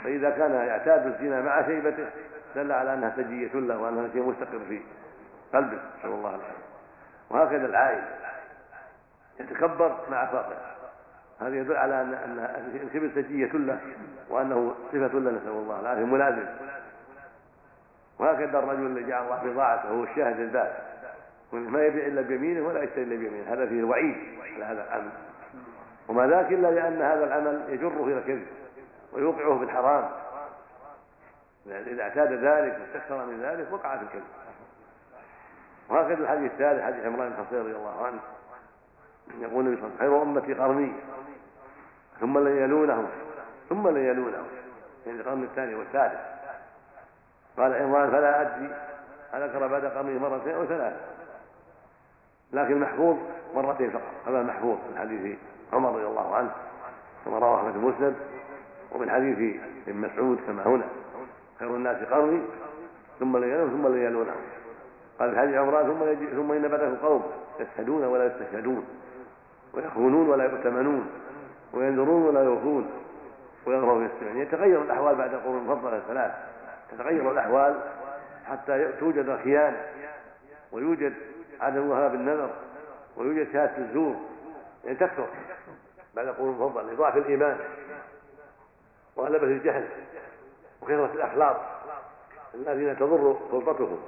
فإذا 0.05 0.31
كان 0.31 0.53
يعتاد 0.53 1.07
الزنا 1.07 1.43
مع 1.43 1.67
شيبته 1.67 2.07
دل 2.57 2.73
على 2.73 2.95
أنها 2.95 3.13
سجية 3.17 3.55
له 3.55 3.79
وأنها 3.79 4.09
شيء 4.13 4.23
مستقر 4.23 4.59
في 4.69 4.81
قلبه. 5.53 5.79
نسأل 5.99 6.11
الله 6.11 6.29
العافية. 6.31 6.69
وهكذا 7.31 7.67
العائل 7.67 8.03
يتكبر 9.41 9.97
مع 10.11 10.27
فقره 10.27 10.78
هذا 11.41 11.57
يدل 11.57 11.77
على 11.77 12.01
ان 12.03 12.15
أن 12.15 12.81
الكبر 12.83 13.11
سجيه 13.15 13.53
له 13.53 13.81
وأنه 14.29 14.75
صفة 14.89 15.19
له 15.19 15.31
نسأل 15.31 15.49
الله 15.49 15.81
العافية 15.81 16.05
ملازم. 16.05 16.47
وهكذا 18.19 18.59
الرجل 18.59 18.87
الذي 18.87 19.09
جعل 19.09 19.25
الله 19.25 19.43
بضاعته 19.43 19.89
هو 19.89 20.05
الشاهد 20.05 20.41
الباب 20.41 20.89
ما 21.53 21.85
يبيع 21.85 22.07
إلا 22.07 22.21
بيمينه 22.21 22.67
ولا 22.69 22.83
يشتري 22.83 23.03
إلا 23.03 23.17
بيمينه. 23.17 23.53
هذا 23.53 23.67
فيه 23.67 23.85
وعيد 23.85 24.17
على 24.55 24.65
هذا 24.65 24.85
العمل. 24.85 25.11
وما 26.09 26.27
ذاك 26.27 26.53
إلا 26.53 26.71
لأن 26.71 27.03
هذا 27.03 27.25
العمل 27.25 27.63
يجره 27.69 28.05
إلى 28.05 28.19
الكذب 28.19 28.47
ويوقعه 29.13 29.59
في 29.59 29.65
الحرام. 29.65 30.11
إذا 31.67 32.03
اعتاد 32.03 32.33
ذلك 32.33 32.79
واستكثر 32.81 33.27
من 33.27 33.41
ذلك 33.43 33.73
وقع 33.73 33.97
في 33.97 34.03
الكذب. 34.03 34.23
وهكذا 35.89 36.19
الحديث 36.19 36.53
الثالث 36.53 36.83
حديث 36.83 37.07
عمران 37.07 37.31
بن 37.51 37.59
رضي 37.59 37.77
الله 37.77 38.07
عنه. 38.07 38.19
يقول 39.41 39.67
النبي 39.67 39.81
صلى 39.81 39.87
الله 39.87 39.99
عليه 40.01 40.11
وسلم 40.11 40.23
خير 40.23 40.23
أمتي 40.23 40.55
قرني. 40.55 40.93
ثم 42.21 42.39
لن 42.39 42.57
يلونهم. 42.57 43.07
ثم 43.69 43.89
لن 43.89 44.05
يلونهم. 44.05 44.47
يعني 45.07 45.21
القرن 45.21 45.43
الثاني 45.43 45.75
والثالث. 45.75 46.21
قال 47.57 47.75
عمران 47.75 48.11
فلا 48.11 48.41
أدري. 48.41 48.71
اذكر 49.35 49.67
بعد 49.67 49.85
قرنه 49.85 50.29
مرتين 50.29 50.55
أو 50.55 50.65
ثلاثة. 50.65 51.01
لكن 52.53 52.73
المحفوظ 52.73 53.17
مرتين 53.55 53.91
فقط. 53.91 54.03
هذا 54.27 54.41
المحفوظ 54.41 54.77
من 54.91 54.99
حديث 54.99 55.39
عمر 55.73 55.95
رضي 55.95 56.07
الله 56.07 56.37
عنه 56.37 56.51
كما 57.25 57.39
رواه 57.39 57.57
أحمد 57.57 57.77
مسلم 57.77 58.17
ومن 58.93 59.11
حديث 59.11 59.61
ابن 59.89 60.01
مسعود 60.01 60.39
كما 60.47 60.67
هنا. 60.67 60.85
خير 61.59 61.77
الناس 61.77 61.97
قرني. 61.97 62.41
ثم 63.21 63.37
لن 63.37 63.49
يلونهم 63.49 63.71
ثم 63.71 63.95
لن 63.95 64.03
يلونهم. 64.03 64.43
قال 65.19 65.31
في 65.31 65.39
حديث 65.39 65.55
عمران 65.55 65.87
ثم 65.87 66.27
ثم 66.37 66.53
إن 66.53 66.69
بعده 66.69 66.93
قوم 67.03 67.23
يشهدون 67.61 68.05
ولا 68.05 68.25
يستشهدون 68.27 68.85
ويخونون 69.75 70.29
ولا 70.29 70.45
يؤتمنون. 70.45 71.11
وينذرون 71.73 72.23
ولا 72.23 72.43
يوفون 72.43 72.91
ويغرون 73.67 74.07
يستمعون. 74.07 74.41
يتغير 74.41 74.83
الأحوال 74.83 75.15
بعد 75.15 75.35
القرون 75.35 75.59
المفضله 75.59 75.97
الثلاث 75.97 76.33
تتغير 76.91 77.33
الأحوال 77.33 77.81
حتى 78.47 78.93
توجد 79.01 79.29
الخيانه 79.29 79.87
ويوجد 80.73 81.15
عدم 81.61 81.83
الوهاب 81.83 82.11
بالنذر 82.11 82.51
ويوجد 83.17 83.53
شهادة 83.53 83.79
الزور. 83.79 84.17
يعني 84.85 84.99
تكثر 84.99 85.27
بعد 86.17 86.27
القرون 86.27 86.55
المفضله 86.55 86.93
لضعف 86.93 87.17
الإيمان 87.17 87.57
وغلبه 89.17 89.47
الجهل 89.47 89.89
وكثرة 90.83 91.11
الأخلاق 91.15 91.83
الذين 92.55 92.97
تضر 92.97 93.39
سلطتهم. 93.51 93.99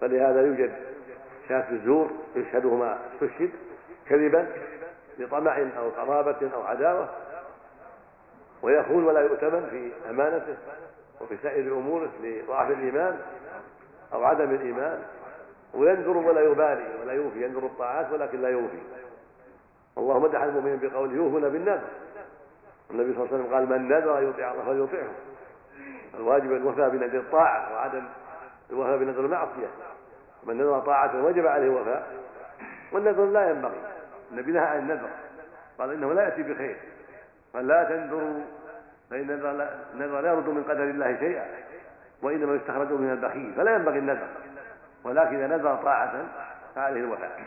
فلهذا 0.00 0.40
يوجد 0.46 0.72
شهادة 1.48 1.70
الزور 1.70 2.10
يشهده 2.36 2.74
ما 2.74 2.98
استشهد 3.14 3.50
كذبا 4.08 4.46
لطمع 5.18 5.58
أو 5.78 5.88
قرابه 5.88 6.50
أو 6.54 6.62
عداوة 6.62 7.08
ويخون 8.62 9.04
ولا 9.04 9.20
يؤتمن 9.20 9.66
في 9.70 10.10
أمانته 10.10 10.56
وفي 11.20 11.36
سائر 11.36 11.72
أموره 11.72 12.10
لضعف 12.22 12.70
الإيمان 12.70 13.20
أو 14.12 14.24
عدم 14.24 14.50
الإيمان. 14.50 15.02
وينذر 15.74 16.16
ولا 16.16 16.40
يبالي 16.40 16.84
ولا 17.02 17.12
يوفي 17.12 17.44
ينذر 17.44 17.66
الطاعات 17.66 18.12
ولكن 18.12 18.42
لا 18.42 18.48
يوفي. 18.48 18.78
الله 19.98 20.18
مدح 20.18 20.42
المؤمنين 20.42 20.78
بقوله 20.78 21.12
يوفون 21.12 21.48
بالنذر. 21.48 21.88
النبي 22.90 23.14
صلى 23.14 23.22
الله 23.22 23.34
عليه 23.34 23.44
وسلم 23.44 23.54
قال 23.54 23.68
من 23.68 23.88
نذر 23.88 24.22
يطيع 24.22 24.52
الله 24.52 24.64
فليطيعه. 24.64 25.12
الواجب 26.14 26.52
الوفاء 26.52 26.88
بنذر 26.88 27.18
الطاعة 27.18 27.74
وعدم 27.74 28.04
الوفاء 28.70 28.98
بنذر 28.98 29.20
المعصية. 29.20 29.68
من 30.44 30.58
نذر 30.58 30.80
طاعة 30.80 31.24
وجب 31.24 31.46
عليه 31.46 31.66
الوفاء 31.66 32.06
والنذر 32.92 33.24
لا 33.24 33.50
ينبغي. 33.50 33.80
النبي 34.32 34.52
نهى 34.52 34.66
عن 34.66 34.78
النذر. 34.78 35.08
قال 35.78 35.92
إنه 35.92 36.12
لا 36.12 36.22
يأتي 36.22 36.42
بخير. 36.42 36.76
قال 37.54 37.66
لا 37.66 37.84
تنذروا. 37.84 38.40
فان 39.10 39.20
النذر 39.20 40.20
لا 40.20 40.32
يرد 40.32 40.48
من 40.48 40.64
قدر 40.64 40.82
الله 40.82 41.16
شيئا. 41.18 41.46
وإنما 42.22 42.54
يستخرج 42.54 42.92
من 42.92 43.10
البخيل. 43.10 43.54
فلا 43.56 43.74
ينبغي 43.74 43.98
النذر. 43.98 44.28
ولكن 45.04 45.36
إذا 45.36 45.46
نذر 45.46 45.76
طاعة 45.76 46.24
فعليه 46.74 47.00
الوفاء. 47.00 47.42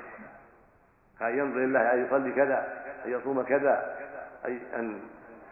كان 1.19 1.37
ينظر 1.37 1.59
الله 1.59 1.93
أن 1.93 2.05
يصلي 2.05 2.31
كذا 2.31 2.83
أن 3.05 3.11
يصوم 3.11 3.41
كذا 3.41 3.97
أي 4.45 4.59
أن 4.75 4.99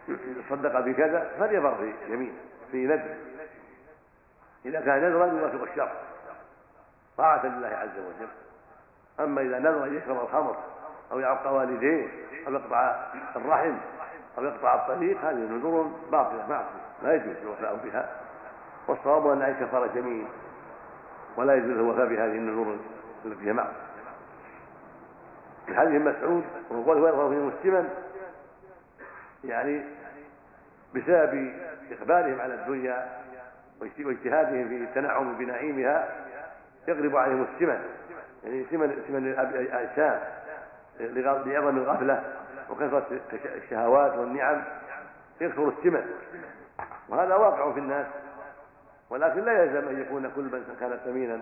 يصدق 0.08 0.80
بكذا 0.80 1.30
فليبر 1.38 1.74
في 1.74 2.12
يمين 2.12 2.32
في 2.70 2.86
نذر 2.86 3.14
إذا 4.64 4.80
كان 4.80 5.02
نذرا 5.02 5.26
يوافق 5.26 5.62
الشر 5.62 5.92
طاعة 7.16 7.46
لله 7.46 7.68
عز 7.68 7.98
وجل. 7.98 8.28
أما 9.20 9.40
إذا 9.40 9.58
نذر 9.58 9.84
ان 9.84 9.96
يشرب 9.96 10.20
الخمر 10.20 10.56
أو 11.12 11.18
يعق 11.18 11.52
والديه 11.52 12.08
أو 12.46 12.52
يقطع 12.52 13.06
الرحم 13.36 13.76
أو 14.38 14.44
يقطع 14.44 14.74
الطريق 14.74 15.20
هذه 15.20 15.36
نذور 15.36 15.90
باطلة 16.12 16.46
معصية 16.48 16.84
لا 17.02 17.14
يجوز 17.14 17.36
الوفاء 17.42 17.80
بها. 17.84 18.10
والصواب 18.88 19.26
أن 19.26 19.42
عليه 19.42 19.54
كفاره 19.54 19.86
جميل 19.94 20.26
ولا 21.36 21.54
يجوز 21.54 21.70
الوفاء 21.70 22.06
بهذه 22.06 22.32
النذور 22.32 22.76
التي 23.24 23.48
هي 23.48 23.52
معصية. 23.52 23.84
من 25.68 25.76
حديث 25.76 26.02
مسعود 26.02 26.44
وقوله 26.70 27.00
ويظهر 27.00 27.28
فيه 27.30 27.36
مسلما 27.38 27.88
يعني 29.44 29.82
بسبب 30.94 31.54
إقبالهم 31.90 32.40
على 32.40 32.54
الدنيا 32.54 33.08
واجتهادهم 33.80 34.68
في 34.68 34.76
التنعم 34.76 35.38
بنعيمها 35.38 36.08
يغلب 36.88 37.16
عليهم 37.16 37.46
السمن 37.54 37.80
يعني 38.44 38.66
سمن 38.70 39.02
سمن 39.08 39.26
الأجسام 39.28 40.20
لعظم 41.00 41.78
الغفلة 41.78 42.22
وكثرة 42.70 43.06
الشهوات 43.44 44.16
والنعم 44.16 44.62
يكثر 45.40 45.68
السمن 45.68 46.04
وهذا 47.08 47.34
واقع 47.34 47.72
في 47.72 47.78
الناس. 47.78 48.06
ولكن 49.10 49.44
لا 49.44 49.62
يلزم 49.62 49.88
أن 49.88 50.00
يكون 50.00 50.30
كل 50.36 50.42
من 50.42 50.76
كان 50.80 50.98
سمينا 51.04 51.38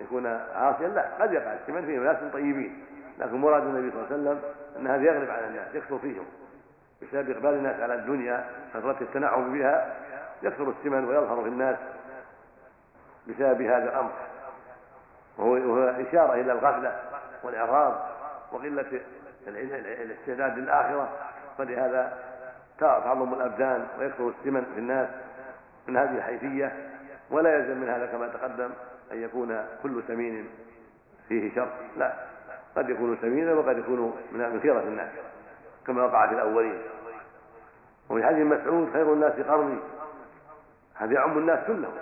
يكون 0.00 0.26
عاصيا. 0.54 0.88
لا 0.88 1.08
قد 1.20 1.32
يقع 1.32 1.52
السمن 1.52 1.86
في 1.86 1.96
ناس 1.96 2.16
طيبين. 2.32 2.84
لكن 3.18 3.36
مراد 3.36 3.62
النبي 3.62 3.90
صلى 3.90 4.00
الله 4.00 4.06
عليه 4.10 4.22
وسلم 4.22 4.40
أن 4.78 4.86
هذا 4.86 5.02
يغلب 5.02 5.30
على 5.30 5.46
الناس 5.46 5.74
يكثر 5.74 5.98
فيهم. 5.98 6.24
بسبب 7.02 7.30
إقبال 7.30 7.54
الناس 7.54 7.80
على 7.80 7.94
الدنيا 7.94 8.44
كثره 8.74 8.96
التنعم 9.00 9.58
بها 9.58 9.94
يكثر 10.42 10.70
السمن 10.78 11.04
ويظهر 11.04 11.42
في 11.42 11.48
الناس 11.48 11.76
بسبب 13.28 13.62
هذا 13.62 13.84
الأمر. 13.84 14.12
وهو 15.38 15.88
إشارة 15.88 16.34
إلى 16.34 16.52
الغفلة 16.52 17.00
والإعراض. 17.42 18.13
وقلة 18.54 19.00
الاستعداد 19.46 20.58
للآخرة 20.58 21.12
فلهذا 21.58 22.18
تعظم 22.78 23.34
الأبدان 23.34 23.86
ويكثر 23.98 24.28
السمن 24.28 24.64
في 24.74 24.80
الناس 24.80 25.08
من 25.88 25.96
هذه 25.96 26.16
الحيثية 26.16 26.72
ولا 27.30 27.54
يلزم 27.54 27.80
من 27.80 27.88
هذا 27.88 28.06
كما 28.06 28.28
تقدم 28.28 28.70
أن 29.12 29.22
يكون 29.22 29.66
كل 29.82 30.02
سمين 30.08 30.48
فيه 31.28 31.54
شر. 31.54 31.68
لا 31.96 32.12
قد 32.76 32.90
يكون 32.90 33.18
سمينا 33.22 33.52
وقد 33.52 33.78
يكون 33.78 34.16
من 34.32 34.60
خيرة 34.62 34.80
الناس 34.80 35.10
كما 35.86 36.04
وقع 36.04 36.26
في 36.26 36.34
الأولين. 36.34 36.82
وفي 38.10 38.26
حديث 38.26 38.46
مسعود 38.46 38.92
خير 38.92 39.12
الناس 39.12 39.32
قرني. 39.32 39.78
هذا 40.94 41.12
يعم 41.12 41.38
الناس 41.38 41.66
كلهم. 41.66 41.94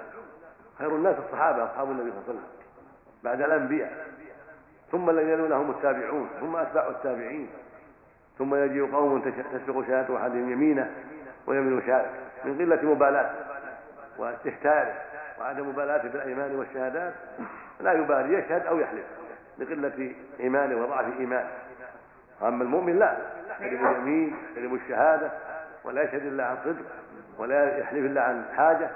خير 0.79 0.97
الناس 0.97 1.17
الصحابة 1.27 1.65
أصحاب 1.65 1.91
النبي 1.91 2.11
صلى 2.11 2.19
الله 2.19 2.25
عليه 2.29 2.39
وسلم 2.39 2.49
بعد 3.23 3.41
الأنبياء. 3.41 4.12
ثم 4.93 5.11
الذين 5.11 5.29
يلونهم 5.29 5.71
التابعون 5.71 6.29
ثم 6.41 6.57
أتباع 6.57 6.89
التابعين. 6.89 7.49
ثم 8.39 8.55
يجيء 8.55 8.93
قوم 8.93 9.21
تسبق 9.53 9.87
شهادة 9.87 10.17
أحدهم 10.17 10.53
يمينه 10.53 10.91
ويمين 11.47 11.83
شهادة 11.87 12.11
من 12.45 12.59
قلة 12.59 12.95
مبالاة 12.95 13.31
واستهتاره 14.19 14.95
وعدم 15.41 15.69
مبالاته 15.69 16.09
بالأيمان 16.09 16.57
والشهادات. 16.57 17.15
لا 17.81 17.93
يبالي 17.93 18.39
يشهد 18.39 18.67
أو 18.67 18.79
يحلف 18.79 19.05
لقلة 19.59 20.15
إيمانه 20.41 20.83
وضعف 20.83 21.05
إيمانه 21.21 21.51
أما 22.43 22.65
المؤمن 22.65 22.99
لا 22.99 23.17
يجب 23.61 23.87
اليمين 23.87 24.37
يجب 24.57 24.75
الشهادة 24.75 25.31
ولا 25.85 26.03
يشهد 26.03 26.27
إلا 26.27 26.47
عن 26.47 26.57
صدق 26.65 26.85
ولا 27.39 27.79
يحلف 27.79 28.05
إلا 28.05 28.23
عن 28.23 28.45
حاجة. 28.57 28.91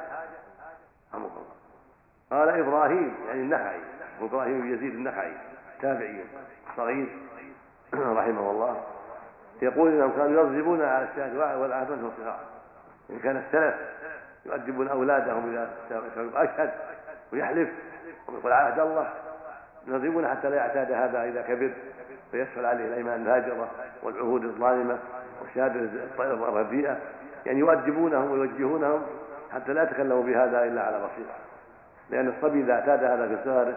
قال 2.30 2.48
إبراهيم 2.48 3.14
يعني 3.28 3.40
النخعي 3.40 3.80
إبراهيم 4.20 4.74
يزيد 4.74 4.94
النخعي 4.94 5.32
تابعي 5.82 6.24
صغير 6.76 7.08
رحمه 7.94 8.50
الله 8.50 8.82
يقول 9.62 9.92
إنهم 9.92 10.10
كانوا 10.10 10.42
يضربون 10.42 10.82
على 10.82 11.08
الشهد 11.12 11.36
والعهد 11.36 11.86
في 11.86 11.92
الصغار 11.92 12.40
إن 13.10 13.18
كان 13.18 13.36
السلف 13.36 13.74
يؤدبون 14.46 14.88
أولادهم 14.88 15.50
اذا 15.50 15.70
اشهد 16.34 16.70
ويحلف 17.32 17.68
ويقول 18.28 18.52
عهد 18.52 18.80
الله 18.80 19.08
يضربون 19.86 20.28
حتى 20.28 20.50
لا 20.50 20.56
يعتاد 20.56 20.92
هذا 20.92 21.24
إذا 21.24 21.42
كبر 21.42 21.72
فيسهل 22.30 22.66
عليه 22.66 22.84
الأيمان 22.84 23.22
الهاجرة 23.22 23.70
والعهود 24.02 24.44
الظالمة 24.44 24.98
والشهادة 25.42 25.88
الرديئه 26.18 26.96
يعني 27.46 27.58
يؤدبونهم 27.58 28.30
ويوجهونهم 28.30 29.02
حتى 29.52 29.72
لا 29.72 29.82
يتكلموا 29.82 30.22
بهذا 30.22 30.64
إلا 30.64 30.82
على 30.82 30.96
بصيرة 30.96 31.36
لأن 32.10 32.28
الصبي 32.28 32.60
إذا 32.60 32.72
اعتاد 32.72 33.04
هذا 33.04 33.28
في 33.28 33.44
صغره 33.44 33.76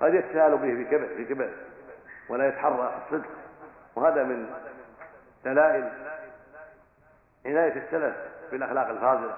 قد 0.00 0.14
يتساهل 0.14 0.50
به 0.50 0.74
في 0.74 0.84
كبر 0.84 1.06
في 1.06 1.24
كبر 1.24 1.50
ولا 2.28 2.48
يتحرى 2.48 3.02
الصدق. 3.04 3.28
وهذا 3.96 4.24
من 4.24 4.46
دلائل 5.44 5.88
عناية 7.46 7.84
السلف 7.84 8.16
بالأخلاق 8.52 8.88
الفاضلة 8.88 9.36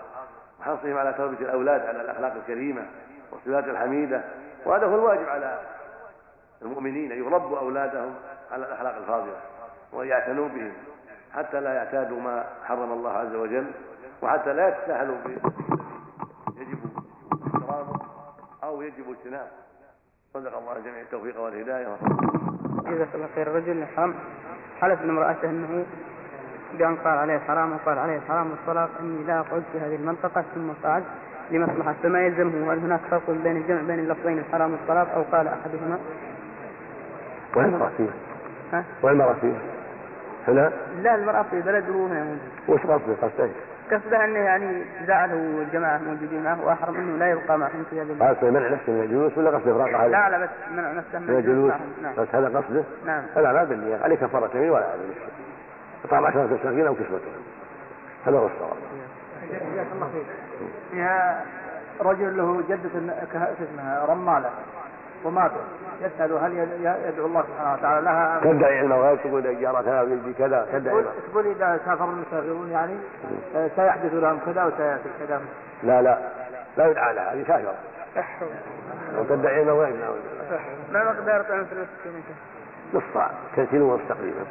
وحرصهم 0.60 0.96
على 0.96 1.12
تربية 1.12 1.46
الأولاد 1.46 1.86
على 1.86 2.00
الأخلاق 2.00 2.32
الكريمة 2.32 2.86
والصفات 3.32 3.64
الحميدة. 3.64 4.24
وهذا 4.64 4.86
هو 4.86 4.94
الواجب 4.94 5.28
على 5.28 5.60
المؤمنين 6.62 7.12
أن 7.12 7.18
يربوا 7.18 7.58
أولادهم 7.58 8.14
على 8.52 8.66
الأخلاق 8.66 8.96
الفاضلة 8.96 9.40
ويعتنوا 9.92 10.48
بهم 10.48 10.72
حتى 11.34 11.60
لا 11.60 11.74
يعتادوا 11.74 12.20
ما 12.20 12.44
حرم 12.64 12.92
الله 12.92 13.10
عز 13.10 13.34
وجل 13.34 13.70
وحتى 14.22 14.52
لا 14.52 14.68
يتساهلوا 14.68 15.16
يجب 16.56 16.78
احترامه 17.46 18.00
أو 18.64 18.82
يجب 18.82 19.10
اجتنابه. 19.10 19.50
صدق 20.34 20.58
الله 20.58 20.74
جميع 20.84 21.00
التوفيق 21.00 21.40
والهداية 21.40 21.96
جزاك 22.86 23.08
الله 23.14 23.28
خير 23.34 23.46
الرجل 23.46 23.86
حرام 23.96 24.14
حلف 24.80 25.02
من 25.02 25.10
امرأته 25.10 25.50
أنه 25.50 25.84
بأن 26.78 26.96
قال 26.96 27.18
عليه 27.18 27.36
الحرام 27.36 27.72
وقال 27.72 27.98
عليه 27.98 28.16
الحرام 28.16 28.50
والطلاق 28.50 28.90
أني 29.00 29.24
لا 29.24 29.40
أقعد 29.40 29.62
في 29.72 29.78
هذه 29.78 29.94
المنطقة 29.96 30.44
ثم 30.54 30.70
قعد 30.84 31.04
لمصلحة 31.50 31.94
فما 32.02 32.26
يلزمه 32.26 32.72
هل 32.72 32.78
هناك 32.78 33.00
فرق 33.10 33.30
بين 33.30 33.56
الجمع 33.56 33.80
بين 33.80 33.98
اللفظين 33.98 34.38
الحرام 34.38 34.72
والطلاق 34.72 35.14
أو 35.14 35.22
قال 35.22 35.48
أحدهما 35.48 35.98
وين 37.56 37.64
المرأة 37.66 37.90
فيه؟ 37.96 38.10
ها؟ 38.72 38.84
وين 39.02 39.12
المرأة 39.12 39.34
فيه؟ 39.40 39.54
هنا؟ 40.48 40.72
لا 41.02 41.14
المرأة 41.14 41.42
في 41.42 41.60
بلد 41.60 41.88
وهنا 41.88 42.36
وش 42.68 42.80
قصده 42.80 43.14
قصده؟ 43.22 43.50
قصده 43.90 44.24
إنه 44.24 44.38
يعني 44.38 44.84
زعله 45.06 45.34
الجماعه 45.34 45.98
موجودين 45.98 46.42
معه 46.42 46.64
واحرم 46.66 46.94
انه 46.94 47.16
لا 47.18 47.30
يبقى 47.30 47.58
معهم 47.58 47.84
في 47.90 48.00
هذه 48.00 48.32
قصده 48.32 48.50
منع 48.50 48.68
نفسه 48.68 48.92
من 48.92 49.00
الجلوس 49.02 49.38
ولا 49.38 49.50
قصده 49.50 49.72
افراق 49.72 50.00
هذا؟ 50.00 50.08
لا 50.08 50.30
لا 50.30 50.38
بس 50.44 50.50
منع 50.70 50.92
نفسه 50.92 51.18
من 51.18 51.36
الجلوس 51.36 51.72
نعم. 52.02 52.12
بس 52.18 52.34
هذا 52.34 52.58
قصده؟ 52.58 52.84
نعم 53.06 53.22
هذا 53.36 53.52
ما 53.52 53.64
بالنية 53.64 53.96
عليه 53.96 54.16
كفارة 54.16 54.50
يمين 54.54 54.70
ولا 54.70 54.84
عليه 54.84 55.14
إطعام 56.04 56.26
عشرة 56.26 56.46
مساكين 56.46 56.86
أو 56.86 56.94
كسوتهم 56.94 57.42
هذا 58.26 58.38
هو 58.38 58.46
الصواب. 58.46 58.76
جزاك 59.50 59.86
الله 59.94 60.08
خير. 60.12 60.24
فيها 60.90 61.44
رجل 62.00 62.36
له 62.36 62.62
جدة 62.68 63.14
اسمها 63.34 64.04
رمالة 64.08 64.50
وماتت 65.24 65.54
يسأل 66.00 66.32
هل 66.32 66.68
يدعو 67.08 67.26
الله 67.26 67.42
سبحانه 67.42 67.74
وتعالى 67.74 68.04
لها 68.04 68.40
تدعي 68.44 68.78
علم 68.78 68.92
الغيب 68.92 69.18
تقول 69.18 69.60
جارتها 69.60 70.04
بيدي 70.04 70.32
كذا 70.32 70.66
تدعي 70.72 71.04
تقول 71.32 71.46
إذا 71.46 71.80
سافر 71.84 72.04
المسافرون 72.04 72.70
يعني 72.70 72.96
آه، 73.56 73.70
سيحدث 73.76 74.14
لهم 74.14 74.38
كذا 74.46 74.64
وسيأتي 74.64 75.08
كذا 75.18 75.40
لا 75.82 76.02
لا. 76.02 76.18
لا 76.76 76.86
يدعى 76.86 77.14
لها 77.14 77.34
هذه 77.34 77.42
كافرة. 77.42 77.74
وتدعي 79.18 79.54
علم 79.54 79.68
الغيب 79.68 79.96
ما 80.92 81.04
مقدار 81.04 81.42
طعام 81.42 81.64
في 81.64 81.72
المسكين 81.72 82.24
نص 82.94 83.02
صاع 83.14 83.30
30 83.56 83.82
ونص 83.82 84.00
تقريبا 84.08 84.44